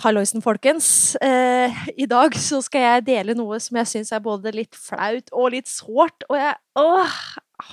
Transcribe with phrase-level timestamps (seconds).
[0.00, 1.16] Halloisen, folkens.
[1.16, 5.28] Eh, I dag så skal jeg dele noe som jeg syns er både litt flaut
[5.32, 6.24] og litt sårt.
[6.30, 7.18] Og jeg åh,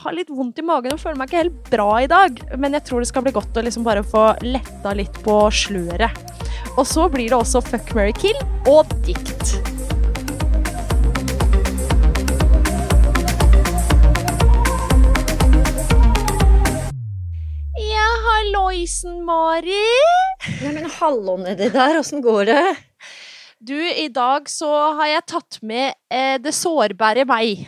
[0.01, 2.41] har litt vondt i magen og føler meg ikke helt bra i dag.
[2.59, 6.27] Men jeg tror det skal bli godt å liksom bare få letta litt på sløret.
[6.75, 8.37] Og så blir det også fuck, marry, kill
[8.67, 9.66] og dikt.
[18.77, 19.85] Halloisen, Mari.
[20.61, 22.75] Nei, men hallo nedi der, åssen går det?
[23.59, 27.65] Du, i dag så har jeg tatt med eh, det sårbare meg.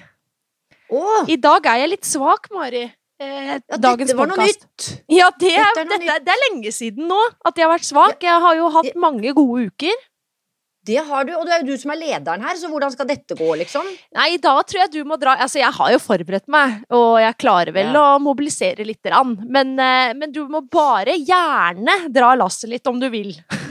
[0.94, 1.26] Åh!
[1.30, 2.84] I dag er jeg litt svak, Mari.
[3.20, 4.90] Eh, Ja, dagens nytt.
[5.09, 8.22] Ja, det, Dette er, dette, det er lenge siden nå at jeg har vært svak.
[8.23, 10.05] Jeg har jo hatt mange gode uker.
[10.90, 13.06] Det har du, og det er jo du som er lederen her, så hvordan skal
[13.10, 13.86] dette gå, liksom?
[14.18, 17.38] Nei, da tror jeg du må dra Altså, jeg har jo forberedt meg, og jeg
[17.46, 18.06] klarer vel Ja.
[18.18, 19.36] å mobilisere lite grann.
[19.46, 23.36] Men, eh, men du må bare gjerne dra lasset litt om du vil.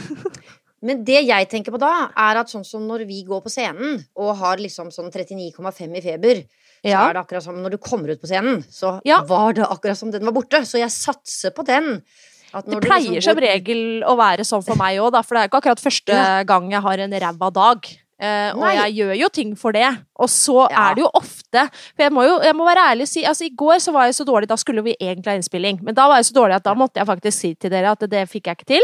[0.80, 3.96] Men det jeg tenker på da, er at sånn som når vi går på scenen
[4.14, 6.44] og har liksom sånn 39,5 i feber,
[6.78, 7.00] så Ja.
[7.08, 9.22] er det akkurat som når du kommer ut på scenen, så Ja.
[9.26, 10.60] var det akkurat som den var borte.
[10.62, 12.04] Så jeg satser på den.
[12.54, 15.42] At Det du pleier liksom som regel å være sånn for meg òg, for det
[15.42, 16.42] er ikke akkurat første Ja.
[16.44, 17.88] gang jeg har en ræva dag.
[18.18, 19.86] Uh, og jeg gjør jo ting for det.
[20.18, 20.90] Og så Ja.
[20.90, 23.44] er det jo ofte For jeg må jo jeg må være ærlig og si Altså,
[23.46, 25.78] i går så var jeg så dårlig, da skulle vi egentlig ha innspilling.
[25.84, 28.00] Men da var jeg så dårlig at da måtte jeg faktisk si til dere at
[28.00, 28.82] det fikk jeg ikke til.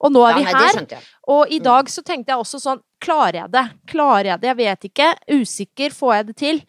[0.00, 0.84] Og nå er ja, vi nei, her.
[0.86, 0.98] Det.
[1.28, 3.70] Og i dag så tenkte jeg også sånn Klarer jeg det?
[3.86, 4.48] Klarer jeg det?
[4.48, 5.14] Jeg vet ikke.
[5.30, 5.90] Usikker.
[5.90, 6.62] Får jeg det til?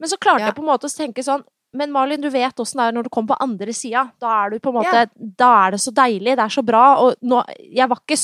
[0.00, 0.46] Men så klarte Ja.
[0.46, 3.06] jeg på en måte å tenke sånn Men Malin, du vet åssen det er når
[3.06, 4.08] du kommer på andre sida.
[4.18, 5.06] Da er du på en måte Ja.
[5.38, 6.34] Da er det så deilig.
[6.34, 6.84] Det er så bra.
[7.04, 8.18] Og nå Jeg var ikke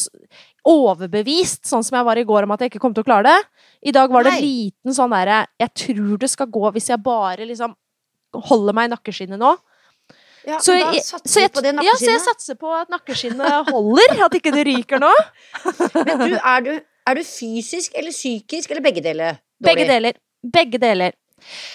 [0.66, 3.30] overbevist, sånn som jeg var i går, om at jeg ikke kom til å klare
[3.30, 3.66] det.
[3.86, 4.40] I dag var det Nei.
[4.42, 7.76] liten sånn derre Jeg tror det skal gå hvis jeg bare liksom
[8.34, 9.54] holder meg i nakkeskinnet nå.
[10.46, 14.14] Ja, Så jeg, så jeg, på det ja, så jeg satser på at nakkeskinnet holder.
[14.26, 15.10] At ikke det ryker nå.
[16.06, 16.72] Men du, er du,
[17.10, 19.40] er du fysisk eller psykisk, eller begge deler?
[19.58, 19.70] Dårlig?
[19.70, 20.20] Begge deler.
[20.46, 21.16] Begge deler.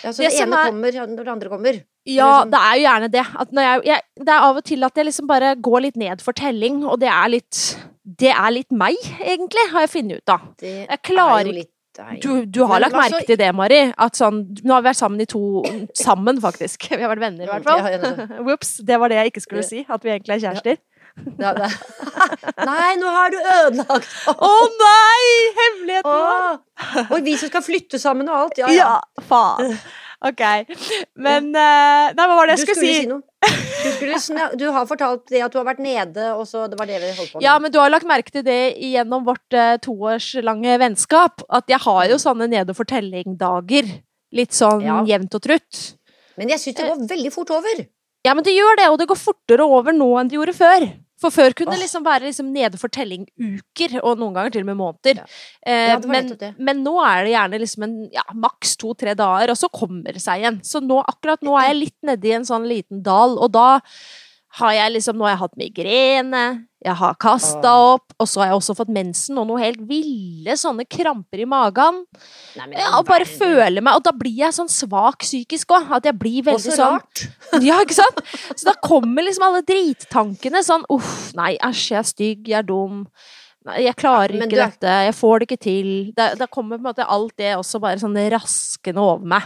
[0.04, 1.82] Ja, så Det det, ene er- kommer når det andre kommer?
[2.06, 3.26] Ja, Eller sånn- det er jo gjerne det.
[3.40, 5.96] At når jeg, jeg, det er av og til at jeg liksom bare går litt
[5.98, 10.18] ned for telling, og det er litt Det er litt meg, egentlig, har jeg funnet
[10.18, 10.42] ut av.
[10.58, 12.22] Det Jeg klarer er ikke-.
[12.22, 13.94] Du, du har Men lagt merke til det, Mari.
[14.00, 15.62] At sånn Nå har vi vært sammen i to
[15.94, 16.88] Sammen, faktisk.
[16.98, 17.84] Vi har vært venner, i hvert fall.
[17.84, 18.78] Det- Ops.
[18.78, 19.86] Det var det jeg ikke skulle si.
[19.90, 20.78] At vi egentlig er kjærester.
[21.42, 21.52] Ja,
[22.72, 25.26] Nei, nå har du ødelagt Å nei!
[25.58, 26.08] Hemmeligheten!
[26.08, 27.02] Åh.
[27.12, 28.62] Og vi som skal flytte sammen og alt.
[28.62, 28.86] Ja, ja.
[28.96, 29.76] Ja, faen.
[30.22, 30.42] Ok.
[31.18, 33.06] Men eh, Nei, hva var det jeg skulle si?
[33.10, 33.22] noe.
[33.42, 36.86] Du, skulle, du har fortalt det at du har vært nede, og så det var
[36.90, 37.46] det vi holdt på med.
[37.48, 41.42] Ja, men du har lagt merke til det gjennom vårt uh, toårslange vennskap.
[41.50, 43.90] At jeg har jo sånne nede for telling-dager.
[44.38, 45.00] Litt sånn Ja.
[45.10, 45.82] jevnt og trutt.
[46.38, 47.82] Men jeg syns det går veldig fort over.
[48.26, 50.86] Ja, men det gjør det, og det går fortere over nå enn det gjorde før.
[51.22, 54.64] For før kunne det liksom være liksom nede for telling uker, og noen ganger til
[54.64, 55.20] og med måneder.
[55.22, 55.26] Ja.
[55.70, 59.58] Eh, Ja, men, men nå er det gjerne liksom en ja, maks to-tre dager, og
[59.60, 60.58] så kommer det seg igjen.
[60.66, 63.68] Så nå, akkurat nå er jeg litt nedi en sånn liten dal, og da
[64.62, 66.42] har jeg liksom Nå har jeg hatt migrene,
[66.82, 70.56] jeg har kasta opp, og så har jeg også fått mensen og noe helt ville
[70.58, 72.00] sånne kramper i magen.
[72.58, 73.38] Nei, men Ja, og bare verden.
[73.38, 75.92] føler meg Og da blir jeg sånn svak psykisk òg.
[76.00, 77.24] At jeg blir veldig så sånn rart.
[77.70, 78.24] ja, ikke sant?
[78.56, 82.68] Så da kommer liksom alle drittankene sånn Uff, nei, æsj, jeg er stygg, jeg er
[82.68, 83.06] dum.
[83.70, 85.90] Nei, jeg klarer ikke du dette, jeg får det ikke til.
[86.18, 89.46] Da, da kommer på en måte alt det også bare sånn raskende over meg.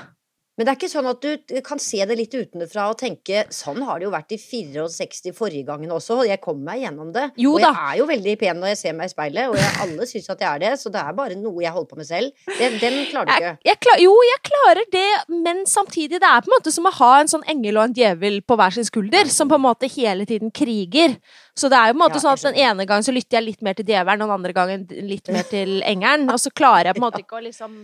[0.56, 3.82] Men det er ikke sånn at du kan se det litt utenfra og tenke sånn
[3.84, 7.26] har det jo vært i 64 forrige gangen også, og jeg kom meg gjennom det.
[7.44, 7.90] Jo og jeg da.
[7.90, 10.46] er jo veldig pen når jeg ser meg i speilet, og jeg, alle syns at
[10.46, 12.48] jeg er det, så det er bare noe jeg holder på med selv.
[12.62, 13.52] Den, den klarer du ikke.
[13.68, 15.10] jeg klar, jo, jeg klarer det,
[15.44, 18.00] men samtidig, det er på en måte som å ha en sånn engel og en
[18.00, 21.20] djevel på hver sin skulder, som på en måte hele tiden kriger.
[21.56, 23.42] Så det er jo på en måte Ja, sånn at den ene gangen så lytter
[23.42, 26.52] jeg litt mer til djevelen, og den andre gangen litt mer til engelen, og så
[26.56, 27.80] klarer jeg på en måte ikke å liksom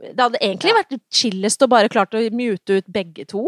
[0.00, 0.82] Det hadde egentlig Ja.
[0.82, 3.46] vært chillest å bare klart å mute ut begge to.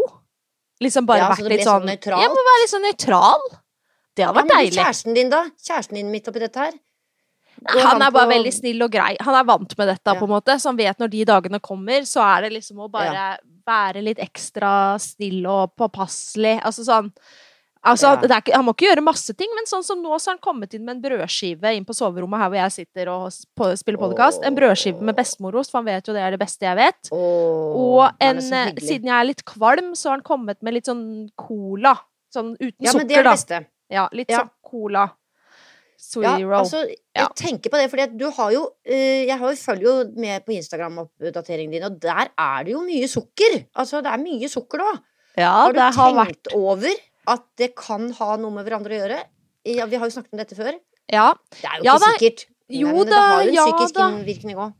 [0.81, 2.21] Liksom bare Ja, så vært det litt sånn sånn?
[2.21, 3.41] Jeg må være litt sånn nøytral.
[4.15, 4.77] Det hadde Ja, vært men deilig.
[4.77, 5.43] kjæresten din, da?
[5.61, 6.71] Kjæresten din midt oppi dette her?
[7.61, 9.17] Nei, Han er bare på- veldig snill og grei.
[9.19, 10.13] Han er vant med dette, Ja.
[10.19, 10.55] på en måte.
[10.61, 14.19] Så han vet når de dagene kommer, så er det liksom å bare være litt
[14.19, 16.61] ekstra snill og påpasselig.
[16.61, 17.11] Altså sånn
[17.85, 18.15] Altså, Ja.
[18.21, 20.41] det ikke, Han må ikke gjøre masse ting, men sånn som nå så har han
[20.41, 23.97] kommet inn med en brødskive inn på soverommet her hvor jeg sitter og på, spiller
[23.99, 24.43] podkast.
[24.43, 27.09] En brødskive med bestemorost, for han vet jo det er det beste jeg vet.
[27.11, 30.85] Åh, Og en, eh, siden jeg er litt kvalm, så har han kommet med litt
[30.85, 31.97] sånn cola.
[32.33, 33.31] Sånn uten Ja, sukker, er da.
[33.31, 33.65] beste.
[33.89, 34.39] Ja, litt Ja.
[34.39, 35.11] sånn cola.
[36.21, 40.11] Ja, roll altså, jeg tenker på det, fordi du har jo eh, Jeg følger jo
[40.15, 43.65] med på Instagram-oppdateringen din, og der er det jo mye sukker.
[43.75, 44.99] Altså, det er mye sukker nå.
[45.37, 46.93] ja, Har du det har tenkt vært over
[47.27, 49.21] at det kan ha noe med hverandre å gjøre?
[49.67, 50.77] Ja, vi har jo snakket om dette før.
[51.11, 51.29] Ja.
[51.51, 52.11] Det er jo ikke da.
[52.15, 52.47] sikkert.
[52.67, 54.75] Jo men det har jo en psykisk innvirkning òg.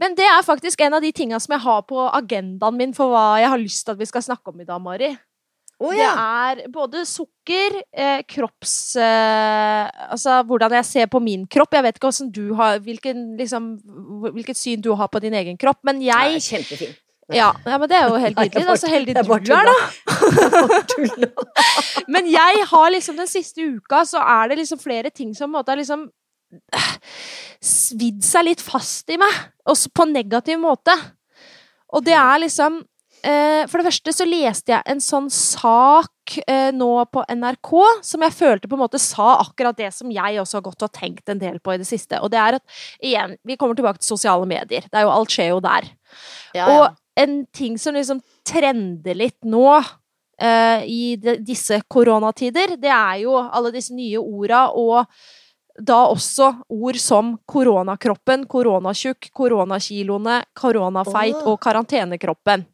[0.00, 3.12] Men det er faktisk en av de tinga som jeg har på agendaen min for
[3.12, 5.10] hva jeg har lyst til at vi skal snakke om i dag, Mari.
[5.82, 8.94] Å Det er både sukker, eh, kropps...
[8.96, 11.74] Eh, altså hvordan jeg ser på min kropp.
[11.74, 13.72] Jeg vet ikke du har, hvilken, liksom,
[14.30, 16.94] hvilket syn du har på din egen kropp, men jeg Kjempefin.
[17.36, 18.78] Ja, ja men det er jo helt nydelig.
[18.82, 19.76] Så heldig du er, da.
[22.12, 25.52] Men jeg har liksom den siste uka, så er det liksom flere ting som på
[25.52, 26.06] en måte har liksom
[26.76, 26.94] eh,
[27.62, 29.42] svidd seg litt fast i meg.
[29.68, 30.96] Også på en negativ måte.
[31.92, 32.80] Og det er liksom
[33.26, 37.72] eh, For det første så leste jeg en sånn sak eh, nå på NRK
[38.06, 40.94] som jeg følte på en måte sa akkurat det som jeg også har gått og
[40.96, 42.20] tenkt en del på i det siste.
[42.22, 44.88] Og det er at, igjen, vi kommer tilbake til sosiale medier.
[44.88, 45.92] Det er jo, alt skjer jo der.
[46.56, 46.66] Ja, ja.
[46.72, 53.22] Og en ting som liksom trender litt nå eh, i de, disse koronatider, det er
[53.24, 55.06] jo alle disse nye orda, og
[55.80, 61.52] da også ord som koronakroppen, koronatjukk, koronakiloene, koronafeit oh.
[61.54, 62.66] og karantenekroppen.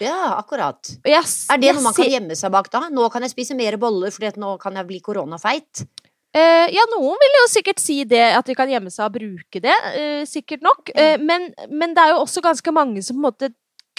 [0.00, 0.92] ja, akkurat.
[1.06, 2.86] Yes, Er det noe man kan gjemme seg bak da?
[2.90, 5.84] Nå kan jeg spise mer boller fordi nå kan jeg bli koronafeit.
[6.30, 9.62] Eh, ja, noen vil jo sikkert si det, at de kan gjemme seg og bruke
[9.62, 9.76] det.
[9.98, 10.92] Eh, sikkert nok.
[10.94, 13.50] Eh, men, men det er jo også ganske mange som på en måte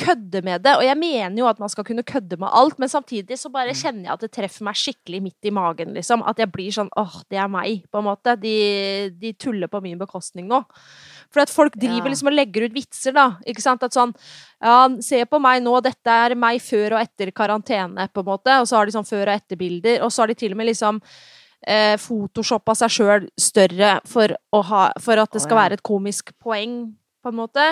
[0.01, 0.73] kødder med det.
[0.79, 3.75] Og jeg mener jo at man skal kunne kødde med alt, men samtidig så bare
[3.77, 6.23] kjenner jeg at det treffer meg skikkelig midt i magen, liksom.
[6.27, 8.35] At jeg blir sånn åh, det er meg, på en måte.
[8.41, 8.55] De,
[9.21, 10.63] de tuller på min bekostning nå.
[11.31, 12.11] For at folk driver Ja.
[12.11, 13.27] liksom og legger ut vitser, da.
[13.47, 13.83] Ikke sant?
[13.87, 14.15] At sånn
[14.61, 18.57] Ja, se på meg nå, dette er meg før og etter karantene, på en måte.
[18.61, 20.01] Og så har de sånn før og etter-bilder.
[20.05, 20.99] Og så har de til og med liksom
[21.67, 26.91] eh, photoshoppa seg sjøl større for, ha, for at det skal være et komisk poeng,
[27.21, 27.65] på en måte.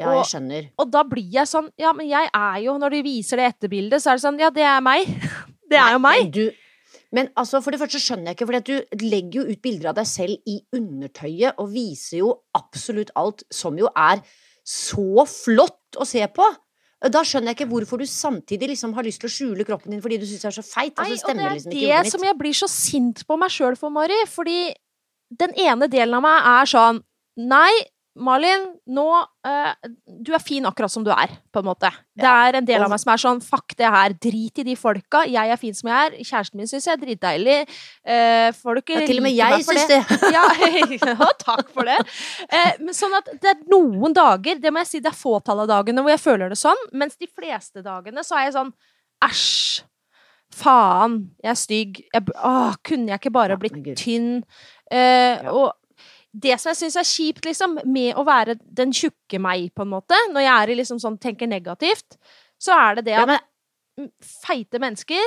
[0.00, 0.70] Ja, Og- jeg skjønner.
[0.78, 4.00] Og da blir jeg sånn Ja, men jeg er jo Når de viser det etterbildet,
[4.00, 5.06] så er det sånn Ja, det er meg.
[5.72, 6.22] Det er jo meg.
[6.22, 6.50] Men, du,
[7.12, 9.94] men altså, for det første skjønner jeg ikke, for du legger jo ut bilder av
[9.96, 14.20] deg selv i undertøyet og viser jo absolutt alt, som jo er
[14.68, 16.44] så flott å se på.
[17.08, 20.02] Da skjønner jeg ikke hvorfor du samtidig liksom har lyst til å skjule kroppen din
[20.04, 20.92] fordi du syns du er så feit.
[21.00, 23.78] Nei, Altså, og det er liksom det som jeg blir så sint på meg sjøl
[23.80, 24.20] for, Mari.
[24.28, 24.60] Fordi
[25.40, 27.00] den ene delen av meg er sånn
[27.40, 27.72] Nei,
[28.12, 29.70] Malin, nå uh,
[30.04, 31.88] Du er fin akkurat som du er, på en måte.
[32.12, 34.12] Det er en del av meg som er sånn Fuck det her.
[34.20, 35.22] Drit i de folka.
[35.24, 36.18] Jeg er fin som jeg er.
[36.20, 37.56] Kjæresten min syns jeg er dritdeilig.
[38.04, 40.00] Uh, folk Ja, til og med jeg syns det.
[40.36, 40.44] Ja,
[41.14, 41.96] ja, takk for det.
[42.52, 45.64] Uh, men sånn at det er noen dager, det må jeg si, det er fåtall
[45.64, 48.74] av dagene hvor jeg føler det sånn, mens de fleste dagene så er jeg sånn
[49.24, 49.86] æsj.
[50.52, 52.00] Faen, jeg er stygg.
[52.12, 54.42] Jeg, åh, kunne jeg ikke bare blitt tynn?
[54.92, 54.98] Uh,
[55.40, 55.52] Ja.
[55.56, 55.70] Og
[56.32, 59.92] det som jeg syns er kjipt, liksom, med å være den tjukke meg, på en
[59.92, 62.16] måte, når jeg er i liksom sånn tenker negativt,
[62.60, 65.20] så er det det Ja, at men, feite mennesker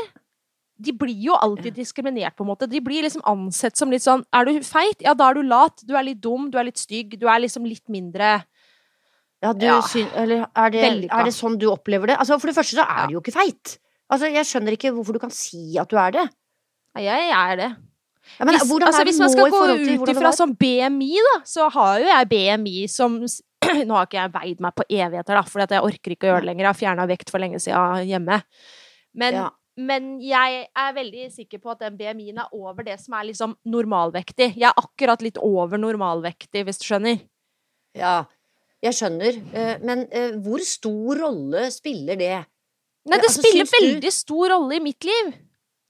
[0.82, 2.68] de blir jo alltid diskriminert, på en måte.
[2.68, 5.00] De blir liksom ansett som litt sånn Er du feit?
[5.06, 5.80] Ja, da er du lat.
[5.88, 6.50] Du er litt dum.
[6.52, 7.16] Du er litt stygg.
[7.22, 8.44] Du er liksom litt mindre
[9.44, 9.80] ja, du Ja.
[9.82, 12.18] syns eller er det, er det sånn du opplever det?
[12.18, 13.78] Altså, for det første så er du jo ikke feit.
[14.10, 16.24] Altså, jeg skjønner ikke hvorfor du kan si at du er det.
[16.98, 17.70] Ja, jeg er det.
[18.40, 19.60] Ja, men hvis, altså, hvis man skal gå
[20.02, 23.20] ut ifra sånn BMI, da, så har jo jeg BMI som
[23.88, 26.44] Nå har ikke jeg veid meg på evigheter, da, for jeg orker ikke å gjøre
[26.44, 26.66] det lenger.
[26.66, 28.42] Jeg har fjerna vekt for lenge siden hjemme.
[29.18, 29.46] Men, Ja.
[29.78, 33.56] men jeg er veldig sikker på at den BMI-en er over det som er liksom
[33.66, 34.52] normalvektig.
[34.60, 37.24] Jeg er akkurat litt over normalvektig, hvis du skjønner.
[37.98, 38.26] Ja,
[38.86, 39.40] jeg skjønner.
[39.56, 42.36] Eh, Men eh, hvor stor rolle spiller det?
[43.06, 45.34] Nei, det altså, spiller veldig du- stor rolle i mitt liv.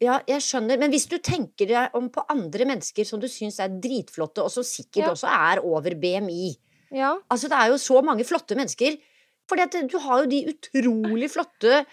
[0.04, 0.80] Ja, jeg skjønner.
[0.82, 4.52] Men hvis du tenker deg om på andre mennesker som du syns er dritflotte, og
[4.52, 5.12] som sikkert Ja.
[5.14, 6.56] også er over BMI
[6.92, 7.16] Ja.
[7.32, 8.98] Altså, det er jo så mange flotte mennesker.
[9.52, 11.86] At du har jo de utrolig flotte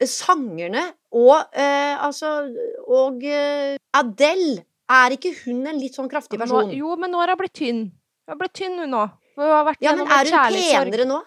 [0.00, 2.54] eh, sangerne, og eh, altså
[2.86, 4.64] Og eh, Adele.
[4.88, 6.70] Er ikke hun en litt sånn kraftig Nå, person?
[6.72, 7.80] jo, men nå har hun blitt tynn.
[8.24, 9.02] Hun har blitt tynn, hun nå.
[9.36, 11.18] Hun har vært Ja, men er hun penere nå?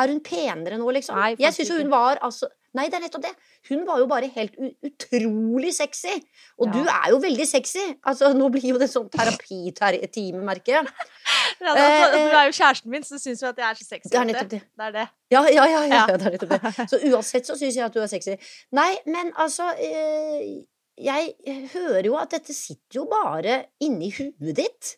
[0.00, 1.18] Er hun penere nå, liksom?
[1.20, 3.32] Nei, jeg syns jo hun var altså Nei, det er nettopp det.
[3.68, 6.14] Hun var jo bare helt utrolig sexy.
[6.58, 6.72] Og Ja.
[6.72, 7.82] du er jo veldig sexy.
[8.08, 10.86] Altså, nå blir jo det sånn terapitime, merker jeg.
[11.62, 13.84] Ja, Eh, du er jo kjæresten min, så du syns jo at jeg er så
[13.86, 14.08] sexy.
[14.10, 14.60] Det er nettopp det.
[14.76, 15.08] Det er det.
[15.30, 16.06] Ja, ja, ja, ja, Ja.
[16.08, 16.88] ja det er nettopp det.
[16.90, 18.36] Så uansett så syns jeg at du er sexy.
[18.72, 20.64] Nei, men altså eh,
[20.98, 21.34] Jeg
[21.72, 24.96] hører jo at dette sitter jo bare inni huet ditt.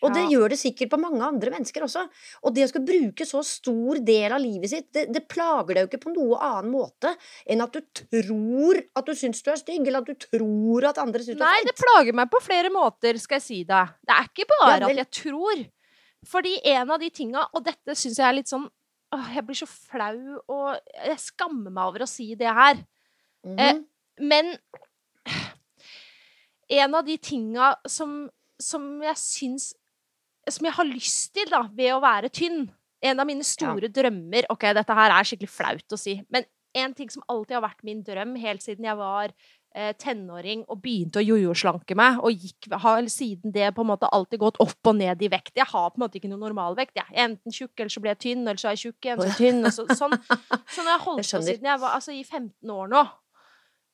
[0.00, 2.06] Og det gjør det sikkert på mange andre mennesker også.
[2.44, 5.84] Og det å skal bruke så stor del av livet sitt, det, det plager deg
[5.84, 7.12] jo ikke på noe annen måte
[7.44, 11.02] enn at du tror at du syns du er stygg, eller at du tror at
[11.02, 13.92] andre syns du Nei, er det plager meg på flere måter, skal jeg si deg.
[14.06, 15.64] Det er ikke bare Ja, at jeg tror.
[16.30, 18.68] Fordi en av de tinga, og dette syns jeg er litt sånn
[19.10, 22.80] åh, Jeg blir så flau, og jeg skammer meg over å si det her.
[23.44, 23.58] Mhm.
[23.58, 23.80] eh,
[24.20, 24.52] Men
[26.70, 28.28] en av de tinga som,
[28.60, 29.70] som jeg syns
[30.54, 32.68] som jeg har lyst til, da, ved å være tynn
[33.02, 36.44] En av mine store drømmer Ok, dette her er skikkelig flaut å si, men
[36.76, 39.32] en ting som alltid har vært min drøm helt siden jeg var
[39.74, 44.06] eh, tenåring og begynte å jojo-slanke meg, og gikk, har siden det på en måte
[44.14, 45.50] alltid gått opp og ned i vekt.
[45.58, 46.94] Jeg har på en måte ikke noe normalvekt.
[46.94, 49.18] Jeg er enten tjukk, eller så blir jeg tynn, eller så er jeg tjukk igjen,
[49.24, 49.60] så tynn.
[49.74, 50.14] Så, sånn,
[50.70, 53.02] sånn har jeg holdt på siden jeg var altså, i 15 år nå.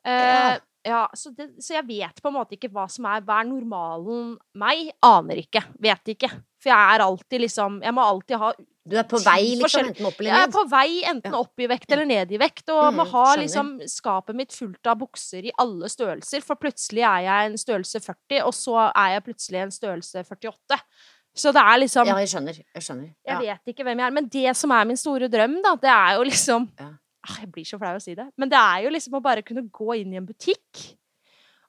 [0.04, 0.56] Eh, Ja.
[0.86, 3.48] Ja, så, det, så jeg vet på en måte ikke hva som er Hva er
[3.50, 4.92] normalen meg?
[5.04, 5.62] Aner ikke.
[5.82, 6.30] Vet ikke.
[6.62, 8.52] For jeg er alltid liksom Jeg må alltid ha
[8.86, 10.38] Du er på vei, liksom, enten opp eller ned?
[10.38, 11.40] jeg er på vei enten Ja.
[11.42, 14.86] opp i vekt eller ned i vekt, og må Mm, ha liksom skapet mitt fullt
[14.86, 19.08] av bukser i alle størrelser, for plutselig er jeg en størrelse 40, og så er
[19.16, 20.78] jeg plutselig en størrelse 48.
[21.36, 22.60] Så det er liksom Ja, jeg skjønner.
[22.76, 23.10] Jeg skjønner.
[23.26, 25.90] Jeg vet ikke hvem jeg er, men det som er min store drøm, da, det
[25.90, 26.92] er jo liksom Ja.
[27.28, 29.42] Ah, Jeg blir så flau å si det, men det er jo liksom å bare
[29.42, 30.94] kunne gå inn i en butikk.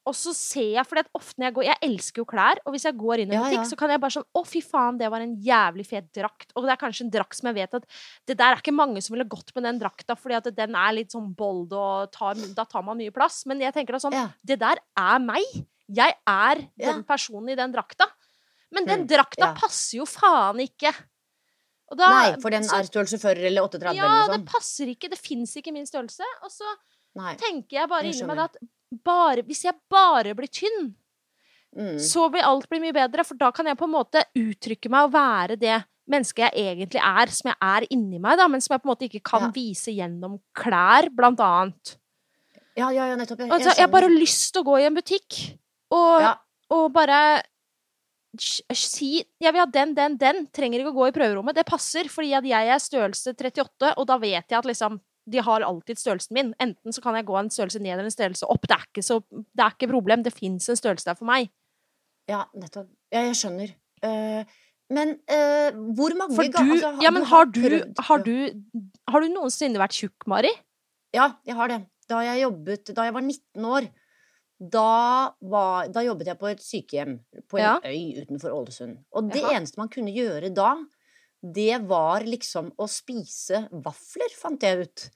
[0.07, 2.85] Og så ser jeg, for ofte når jeg går Jeg elsker jo klær, og hvis
[2.87, 3.67] jeg går inn i en butikk, ja.
[3.67, 6.53] så kan jeg bare sånn Å, fy faen, det var en jævlig fet drakt.
[6.55, 7.83] Og det er kanskje en drakt som jeg vet at
[8.25, 10.93] Det der er ikke mange som ville gått med den drakta, fordi at den er
[10.95, 13.41] litt sånn bold, og tar, da tar man mye plass.
[13.51, 14.29] Men jeg tenker da sånn Ja.
[14.45, 15.43] Det der er meg.
[15.91, 18.07] Jeg er den personen i den drakta.
[18.71, 20.93] Men den Mm, drakta passer jo faen ikke.
[21.95, 24.31] Da, Nei, for den er størrelse 40 eller 38 ja, eller noe sånt.
[24.33, 25.09] Ja, det passer ikke.
[25.09, 26.25] Det fins ikke min størrelse.
[26.43, 26.65] Og så
[27.15, 27.35] Nei.
[27.39, 28.57] tenker jeg bare Jeg inni meg at
[29.05, 30.95] bare, hvis jeg bare blir tynn,
[31.77, 31.97] Mm.
[31.99, 33.23] så vil alt bli mye bedre.
[33.27, 37.01] For da kan jeg på en måte uttrykke meg og være det mennesket jeg egentlig
[37.03, 39.41] er, som jeg er inni meg, da, men som jeg på en måte ikke kan
[39.41, 39.51] Ja.
[39.51, 41.97] vise gjennom klær, blant annet.
[42.75, 43.39] Ja, ja, ja, nettopp.
[43.39, 45.57] Jeg, Altså, jeg har bare lyst til å gå i en butikk
[45.91, 46.35] og, Ja.
[46.71, 47.43] og bare
[48.37, 50.47] si 'jeg vil ha den, den, den'.
[50.51, 51.55] Trenger ikke å gå i prøverommet.
[51.55, 55.41] Det passer, fordi at jeg er størrelse 38, og da vet jeg at liksom de
[55.43, 56.53] har alltid størrelsen min.
[56.63, 58.63] Enten så kan jeg gå en størrelse ned eller en størrelse opp.
[58.67, 60.23] Det er ikke, så, det er ikke problem.
[60.23, 61.49] Det fins en størrelse der for meg.
[62.31, 62.87] Ja, nettopp.
[63.11, 63.73] Ja, jeg skjønner.
[64.03, 64.47] Uh,
[64.93, 67.63] men uh, hvor mange For ga- du altså, Ja, men har du,
[68.07, 68.35] har du
[69.09, 70.51] Har du noensinne vært tjukk, Mari?
[71.15, 71.79] Ja, jeg har det.
[72.07, 73.89] Da jeg jobbet Da jeg var 19 år,
[74.59, 77.17] da, var, da jobbet jeg på et sykehjem
[77.49, 77.73] på en Ja.
[77.85, 78.97] øy utenfor Ålesund.
[79.13, 79.57] Og det Jaha.
[79.59, 80.75] eneste man kunne gjøre da,
[81.43, 85.09] det var liksom å spise vafler, fant jeg ut.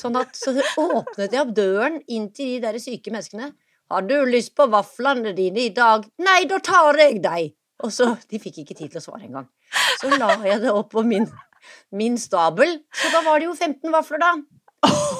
[0.00, 3.52] Sånn at så åpnet jeg opp døren inn til de der syke menneskene.
[3.90, 6.06] Har du lyst på vaflene dine i dag?
[6.22, 7.52] Nei, da tar jeg deg!
[7.84, 9.48] Og så, De fikk ikke tid til å svare engang.
[10.00, 11.26] Så la jeg det opp på min,
[11.92, 12.78] min stabel.
[12.92, 14.32] Så da var det jo 15 vafler, da.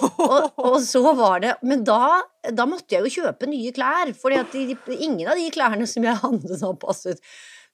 [0.00, 2.20] Og, og så var det Men da,
[2.54, 6.58] da måtte jeg jo kjøpe nye klær, for ingen av de klærne som jeg hadde,
[6.62, 7.22] har passet.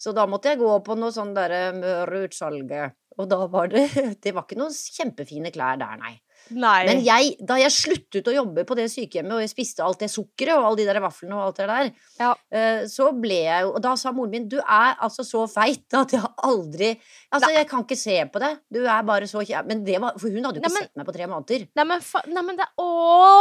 [0.01, 2.97] Så da måtte jeg gå på noe sånn derre Møre-utsalget.
[3.17, 3.87] Og da var det
[4.25, 6.17] Det var ikke noen kjempefine klær der, nei.
[6.51, 6.85] Nei.
[6.87, 10.09] Men jeg, da jeg sluttet å jobbe på det sykehjemmet, og jeg spiste alt det
[10.13, 12.35] sukkeret og alle de der vaflene og alt det der, Ja.
[12.51, 15.85] eh, så ble jeg jo Og da sa moren min du er altså så feit
[15.93, 16.93] at jeg aldri
[17.35, 18.53] Altså, jeg kan ikke se på det.
[18.73, 20.83] Du er bare så kjær Men det var For hun hadde jo ikke Nei, men-
[20.89, 21.67] sett meg på tre måneder.
[21.77, 22.87] Nei, men, fa nei, men det Å,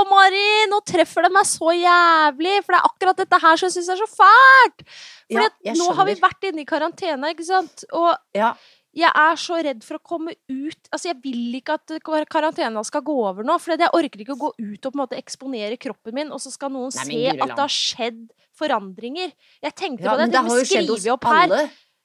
[0.10, 0.48] Mari!
[0.72, 2.56] Nå treffer det meg så jævlig!
[2.66, 4.86] For det er akkurat dette her som jeg syns er så fælt!
[5.32, 7.86] For Ja, nå har vi vært inne i karantene, ikke sant?
[7.94, 8.54] Og Ja.
[8.96, 11.96] Jeg er så redd for å komme ut Altså, jeg vil ikke at
[12.32, 15.02] karantena skal gå over nå, for jeg orker ikke å gå ut og på en
[15.04, 18.22] måte eksponere kroppen min, og så skal noen Nei, se at det har skjedd
[18.56, 19.34] forandringer.
[19.64, 20.30] Jeg tenkte Ja, på det.
[20.32, 21.56] Jeg til og med skriver opp her.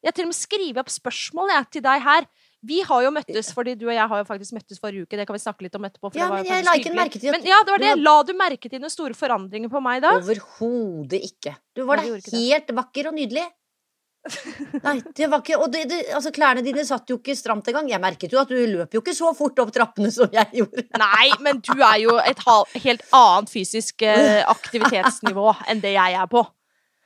[0.00, 2.30] Jeg til og med skriver opp spørsmål jeg, til deg her.
[2.60, 5.16] Vi har jo møttes, fordi du og jeg har jo faktisk møttes forrige uke.
[5.16, 6.10] Det kan vi snakke litt om etterpå.
[6.18, 7.92] Ja, men jeg la ikke merke til at Men ja, det var det.
[8.02, 10.12] La du merke til noen store forandringer på meg da?
[10.18, 11.54] Overhodet ikke.
[11.76, 13.46] Du var da helt vakker og nydelig.
[14.84, 17.88] Nei, det var ikke Og det, det, altså, klærne dine satt jo ikke stramt engang.
[17.90, 20.86] Jeg merket jo at du løp jo ikke så fort opp trappene som jeg gjorde.
[21.00, 22.44] Nei, men du er jo et
[22.84, 26.44] helt annet fysisk eh, aktivitetsnivå enn det jeg er på.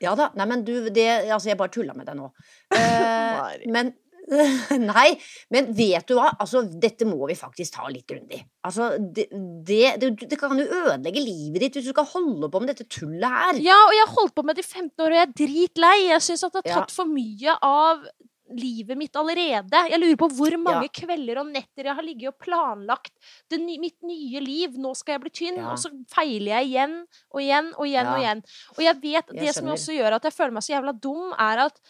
[0.03, 0.31] Ja da.
[0.37, 2.31] Nei, men du, det Altså, jeg bare tulla med deg nå.
[2.75, 3.95] Eh, men
[4.81, 5.11] Nei,
[5.53, 6.31] men vet du hva?
[6.41, 8.41] Altså, dette må vi faktisk ta litt grundig.
[8.65, 9.27] Altså, det,
[9.69, 12.89] det, det, det kan jo ødelegge livet ditt hvis du skal holde på med dette
[12.89, 13.61] tullet her.
[13.65, 15.97] Ja, og jeg har holdt på med det i 15 år, og jeg er dritlei.
[16.09, 16.85] Jeg syns at det har Ja.
[16.85, 18.07] tatt for mye av
[18.55, 19.79] livet mitt allerede.
[19.91, 23.13] Jeg lurer på hvor mange kvelder og netter jeg har ligget og planlagt
[23.51, 24.77] det mitt nye liv.
[24.79, 25.73] Nå skal jeg bli tynn, Ja.
[25.73, 26.97] og så feiler jeg igjen
[27.33, 28.43] og igjen og igjen og igjen.
[28.77, 31.33] Og jeg vet, Jeg det som også gjør at jeg føler meg så jævla dum,
[31.33, 31.81] er at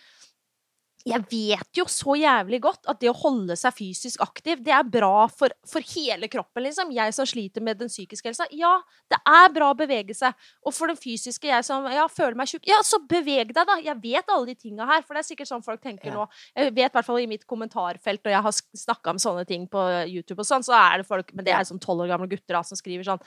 [1.05, 4.87] jeg vet jo så jævlig godt at det å holde seg fysisk aktiv, det er
[4.89, 6.93] bra for, for hele kroppen, liksom.
[6.97, 8.47] Jeg som sliter med den psykiske helsa.
[8.57, 8.73] Ja,
[9.13, 10.33] det er bra å bevege seg.
[10.65, 13.77] Og for den fysiske, jeg som ja, føler meg tjukk, ja, så beveg deg, da.
[13.85, 16.15] Jeg vet alle de tinga her, for det er sikkert sånn folk tenker Ja.
[16.23, 16.25] nå.
[16.57, 19.67] Jeg vet i hvert fall i mitt kommentarfelt, og jeg har snakka om sånne ting
[19.69, 22.29] på YouTube og sånn, så er det folk Men det er sånn tolv år gamle
[22.31, 23.21] gutter da, som skriver sånn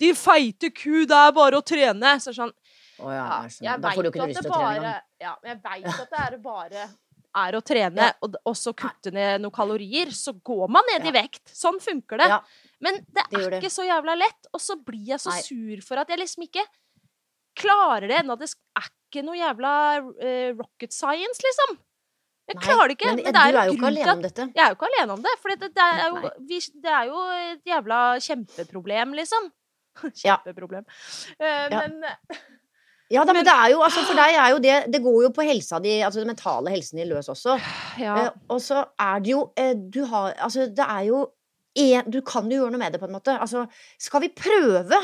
[0.00, 2.12] De feite ku, det er bare å trene!
[2.20, 2.52] Så sånn
[3.00, 3.24] Å ja,
[3.64, 5.00] ja, jeg vet å trene engang.
[5.22, 6.86] Ja, jeg veit at det er bare
[7.34, 8.12] er å trene Ja.
[8.22, 11.44] og, så kutte ned noen kalorier, så går man ned i vekt.
[11.56, 12.28] Sånn funker det.
[12.28, 12.40] Ja,
[12.80, 13.72] Men det det er ikke det.
[13.72, 15.42] så jævla lett, og så blir jeg så Nei.
[15.42, 16.64] sur for at jeg liksom ikke
[17.58, 18.36] klarer det ennå.
[18.40, 19.72] Det er ikke noe jævla
[20.02, 21.78] uh, rocket science, liksom.
[22.48, 23.06] Jeg Nei, klarer det ikke.
[23.12, 24.46] Men, Men, du det er er jo ikke alene om dette.
[24.56, 27.04] jeg er jo ikke alene om det, for det, det, er jo, vi, det er
[27.10, 27.20] jo
[27.52, 27.98] et jævla
[28.28, 29.52] kjempeproblem, liksom.
[30.24, 30.38] Ja.
[30.40, 30.84] Kjempeproblem.
[31.38, 31.68] Ja.
[31.70, 32.02] Men
[33.12, 35.30] Ja da, men, det er jo, altså for deg er jo det Det går jo
[35.36, 37.58] på helsa di, altså den mentale helsen din løs også.
[38.00, 38.14] ja.
[38.24, 41.26] Eh, og så er det jo eh, Du har Altså, det er jo
[41.76, 43.34] en, Du kan jo gjøre noe med det, på en måte.
[43.40, 43.66] Altså,
[44.00, 44.98] skal vi prøve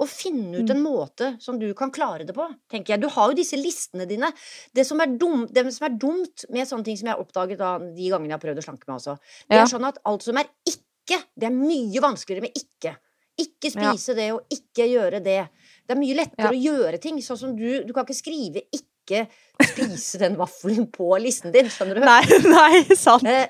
[0.00, 0.74] å finne ut Mm.
[0.74, 3.00] en måte som du kan klare det på, tenker jeg.
[3.04, 4.32] Du har jo disse listene dine.
[4.74, 7.58] Det som er, dumt, det som er dumt med sånne ting som jeg har oppdaget
[7.60, 9.14] da, de gangene jeg har prøvd å slanke meg også,
[9.48, 9.62] det Ja.
[9.62, 12.96] er sånn at alt som er ikke, det er mye vanskeligere med ikke.
[13.38, 13.92] Ikke Ja.
[13.92, 15.48] spise det, og ikke gjøre det.
[15.84, 16.52] Det er mye lettere Ja.
[16.52, 17.18] å gjøre ting.
[17.20, 19.26] Sånn som du Du kan ikke skrive 'ikke
[19.62, 22.00] spise den vaffelen' på listen din, skjønner du?
[22.00, 22.22] Nei,
[22.56, 23.24] nei, sant.
[23.28, 23.48] Eh,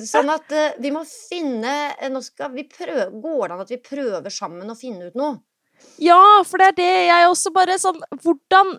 [0.00, 3.70] sånn at eh, vi må finne eh, Nå skal vi prøve Går det an at
[3.74, 5.40] vi prøver sammen å finne ut noe?
[5.98, 8.78] Ja, for det er det jeg også bare sånn Hvordan,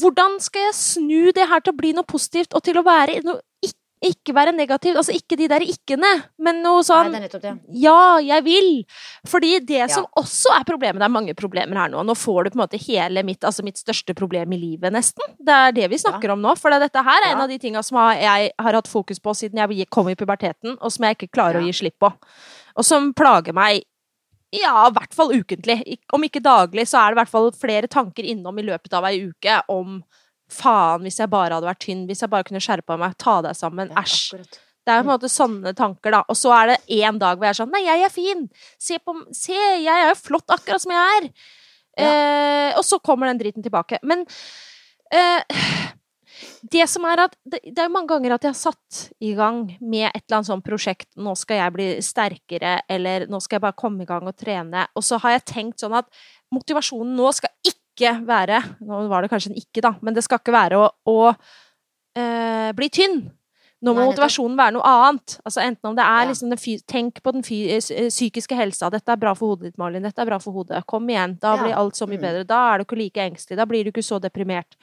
[0.00, 3.20] hvordan skal jeg snu det her til å bli noe positivt, og til å være
[3.22, 4.98] noe ikke, ikke være negativt?
[5.00, 7.52] Altså ikke de der ikke-ene, men noe Nei, sånn det er nettopp det.
[7.82, 8.68] Ja, jeg vil!
[9.28, 9.88] Fordi det Ja.
[9.88, 12.02] som også er problemet Det er mange problemer her nå.
[12.04, 15.22] Nå får du på en måte hele mitt Altså mitt største problem i livet, nesten.
[15.38, 16.56] Det er det vi snakker om nå.
[16.58, 19.58] For dette her er en av de tinga som jeg har hatt fokus på siden
[19.58, 22.12] jeg kom i puberteten, og som jeg ikke klarer å gi slipp på.
[22.76, 23.84] Og som plager meg
[24.54, 25.98] ja, i hvert fall ukentlig.
[26.14, 29.06] Om ikke daglig, så er det i hvert fall flere tanker innom i løpet av
[29.08, 29.96] ei uke om
[30.54, 33.58] faen, hvis jeg bare hadde vært tynn, hvis jeg bare kunne skjerpa meg, ta deg
[33.58, 34.34] sammen, Ja, æsj.
[34.34, 34.60] akkurat.
[34.84, 36.18] Det er på en måte sånne tanker, da.
[36.28, 38.42] Og så er det én dag hvor jeg er sånn Nei, jeg er fin!
[38.78, 41.28] Se på Se, jeg er jo flott akkurat som jeg er!
[41.96, 44.00] Eh, og så kommer den driten tilbake.
[44.02, 44.26] Men
[45.14, 45.40] eh,
[46.72, 49.62] det som er at det, det er mange ganger at jeg har satt i gang
[49.80, 51.08] med et eller annet sånt prosjekt.
[51.16, 54.84] Nå skal jeg bli sterkere, eller nå skal jeg bare komme i gang og trene.
[54.98, 56.10] Og så har jeg tenkt sånn at
[56.54, 60.38] motivasjonen nå skal ikke være Nå var det kanskje en ikke, da, men det skal
[60.38, 61.34] ikke være å, å
[62.16, 63.30] eh, bli tynn.
[63.84, 65.34] Nå må motivasjonen være noe annet.
[65.44, 66.28] Altså Enten om det er Ja.
[66.30, 68.88] liksom den Tenk på den eh, psykiske helsa.
[68.90, 70.02] 'Dette er bra for hodet ditt, Malin.
[70.02, 70.86] Dette er bra for hodet.
[70.86, 71.38] Kom igjen.
[71.38, 71.62] Da Ja.
[71.62, 72.22] blir alt så mye Mm.
[72.22, 72.46] bedre.
[72.46, 73.56] Da er du ikke like engstelig.
[73.56, 74.76] Da blir du ikke så deprimert.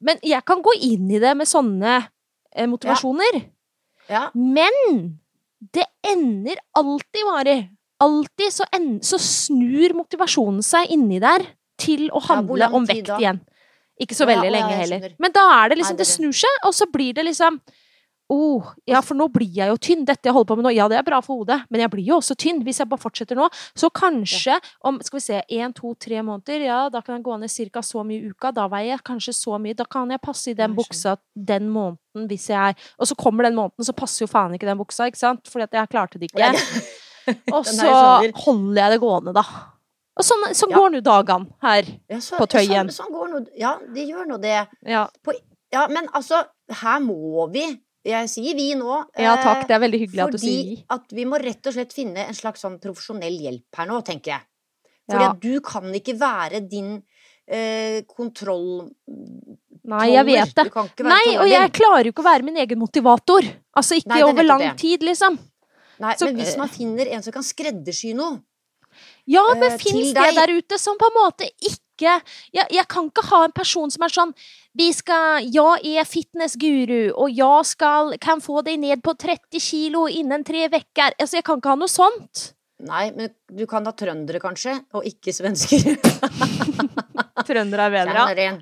[0.00, 2.08] Men jeg kan gå inn i det med sånne
[2.54, 3.50] eh, motivasjoner.
[4.08, 4.30] Ja.
[4.34, 5.20] Men
[5.60, 7.70] det ender alltid, Mari.
[8.00, 8.64] Alltid så,
[9.02, 11.44] så snur motivasjonen seg inni der
[11.80, 13.18] til å handle ja, om vekt da?
[13.22, 13.42] igjen.
[13.98, 15.12] Ikke så veldig ja, lenge heller.
[15.18, 16.16] Men da er det liksom det Det det.
[16.16, 17.60] snur seg, og så blir det liksom
[18.28, 20.02] Oh, ja, for nå blir jeg jo tynn.
[20.04, 22.10] Dette jeg holder på med nå, ja, det er bra for hodet, men jeg blir
[22.10, 23.46] jo også tynn hvis jeg bare fortsetter nå.
[23.72, 27.38] Så kanskje om skal vi se, én, to, tre måneder, ja, da kan jeg gå
[27.40, 27.80] ned ca.
[27.80, 28.52] så mye i uka.
[28.52, 29.78] Da veier jeg kanskje så mye.
[29.78, 33.46] Da kan jeg passe i den buksa den måneden hvis jeg er Og så kommer
[33.46, 35.48] den måneden, så passer jo faen ikke den buksa, ikke sant?
[35.48, 36.52] Fordi at jeg klarte det ikke.
[37.54, 37.96] Og så
[38.44, 39.46] holder jeg det gående, da.
[40.18, 40.76] Og sånn, sånn Ja.
[40.78, 41.84] går nå dagene her.
[42.10, 42.88] Ja, så, På Tøyen.
[42.90, 44.66] Sånn, sånn går nå Ja, det gjør nå det.
[44.86, 45.08] Ja,
[45.72, 47.66] Ja, men altså, her må vi
[48.04, 49.04] Jeg sier vi nå.
[49.18, 49.66] ja eh, takk.
[49.68, 50.84] Det er veldig hyggelig at du Fordi sier vi.
[50.90, 54.32] at vi må rett og slett finne en slags sånn profesjonell hjelp her nå, tenker
[54.32, 54.40] jeg.
[55.10, 57.02] Fordi at du kan ikke være din
[57.46, 58.90] eh, kontroll...
[59.88, 60.66] Nei, jeg vet det.
[61.04, 63.42] Nei, og jeg klarer jo ikke å være min egen motivator.
[63.76, 64.76] Altså ikke Nei, er over lang det.
[64.80, 65.38] tid, liksom.
[65.98, 68.40] Nei, så- men hvis man finner en som kan skreddersy noe
[69.28, 71.84] Ja, men uh, fins det der ute som på en måte ikke
[72.54, 74.30] jeg, jeg kan ikke ha en person som er sånn
[74.78, 80.04] Vi skal Jeg er fitnessguru, og jeg skal kan få deg ned på 30 kilo
[80.06, 81.16] innen tre uker.
[81.18, 82.44] Altså, jeg kan ikke ha noe sånt.
[82.86, 85.98] Nei, men du kan ha trøndere, kanskje, og ikke svensker.
[87.48, 88.52] Trøndere er bedre, ja.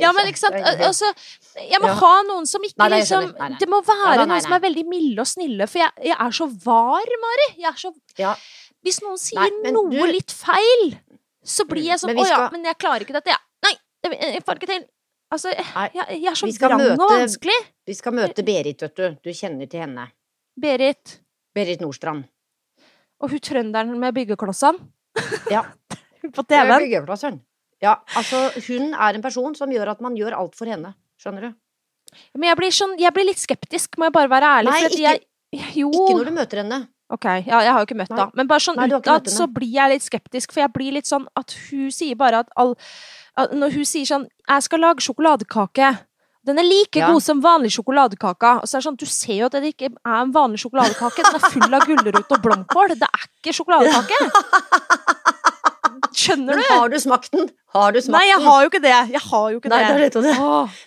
[0.00, 1.10] Ja, men ikke sant, altså
[1.60, 1.96] Jeg må Ja.
[1.98, 3.26] ha noen som ikke Nei, nei, liksom.
[3.36, 3.50] Nei.
[3.60, 6.36] Det må være da, noen som er veldig milde og snille, for jeg, jeg er
[6.38, 7.48] så var, Mari.
[7.58, 8.32] Jeg er så Ja.
[8.82, 10.96] Hvis noen sier Nei, noe du- litt feil,
[11.44, 13.38] så blir Mm, jeg sånn Å ja, men jeg klarer ikke dette, jeg.
[13.62, 13.74] Nei,
[14.34, 14.84] jeg, får ikke til.
[15.32, 17.58] Altså, jeg, jeg er så vrang og vanskelig.
[17.86, 19.16] Vi skal møte Berit, vet du.
[19.22, 20.10] Du kjenner til henne.
[20.60, 21.20] Berit.
[21.54, 22.24] Berit Nordstrand.
[23.22, 24.78] Og hun trønderen med byggeklossene.
[25.50, 25.62] Ja.
[26.34, 27.40] På TV-en.
[27.82, 30.94] Ja, altså, hun er en person som gjør at man gjør alt for henne.
[31.18, 31.54] Skjønner du?
[32.36, 34.70] Men jeg blir, sånn, jeg blir litt skeptisk, må jeg bare være ærlig.
[34.70, 35.22] Nei, ikke- jeg,
[35.80, 35.90] jo.
[35.90, 36.78] Ikke når du møter henne.
[37.12, 38.30] Ok, ja, jeg har jo ikke møtt henne.
[38.38, 41.26] Men bare sånn Nei, utad så blir jeg litt skeptisk, for jeg blir litt sånn
[41.36, 42.72] at hun sier bare at all
[43.36, 45.98] at Når hun sier sånn 'Jeg skal lage sjokoladekake'.
[46.44, 47.06] Den er like Ja.
[47.12, 48.62] god som vanlig sjokoladekake.
[48.62, 51.22] Og så er det sånn, Du ser jo at det ikke er en vanlig sjokoladekake.
[51.22, 52.88] Den er full av gulrot og blomkål.
[52.98, 54.18] Det er ikke sjokoladekake.
[56.12, 56.74] Skjønner Men du?
[56.74, 57.48] har du smakt den?
[57.72, 59.12] Har du smakt Nei, jeg har jo ikke det.
[59.12, 60.22] Jeg har jo ikke Nei, det det.
[60.22, 60.36] det.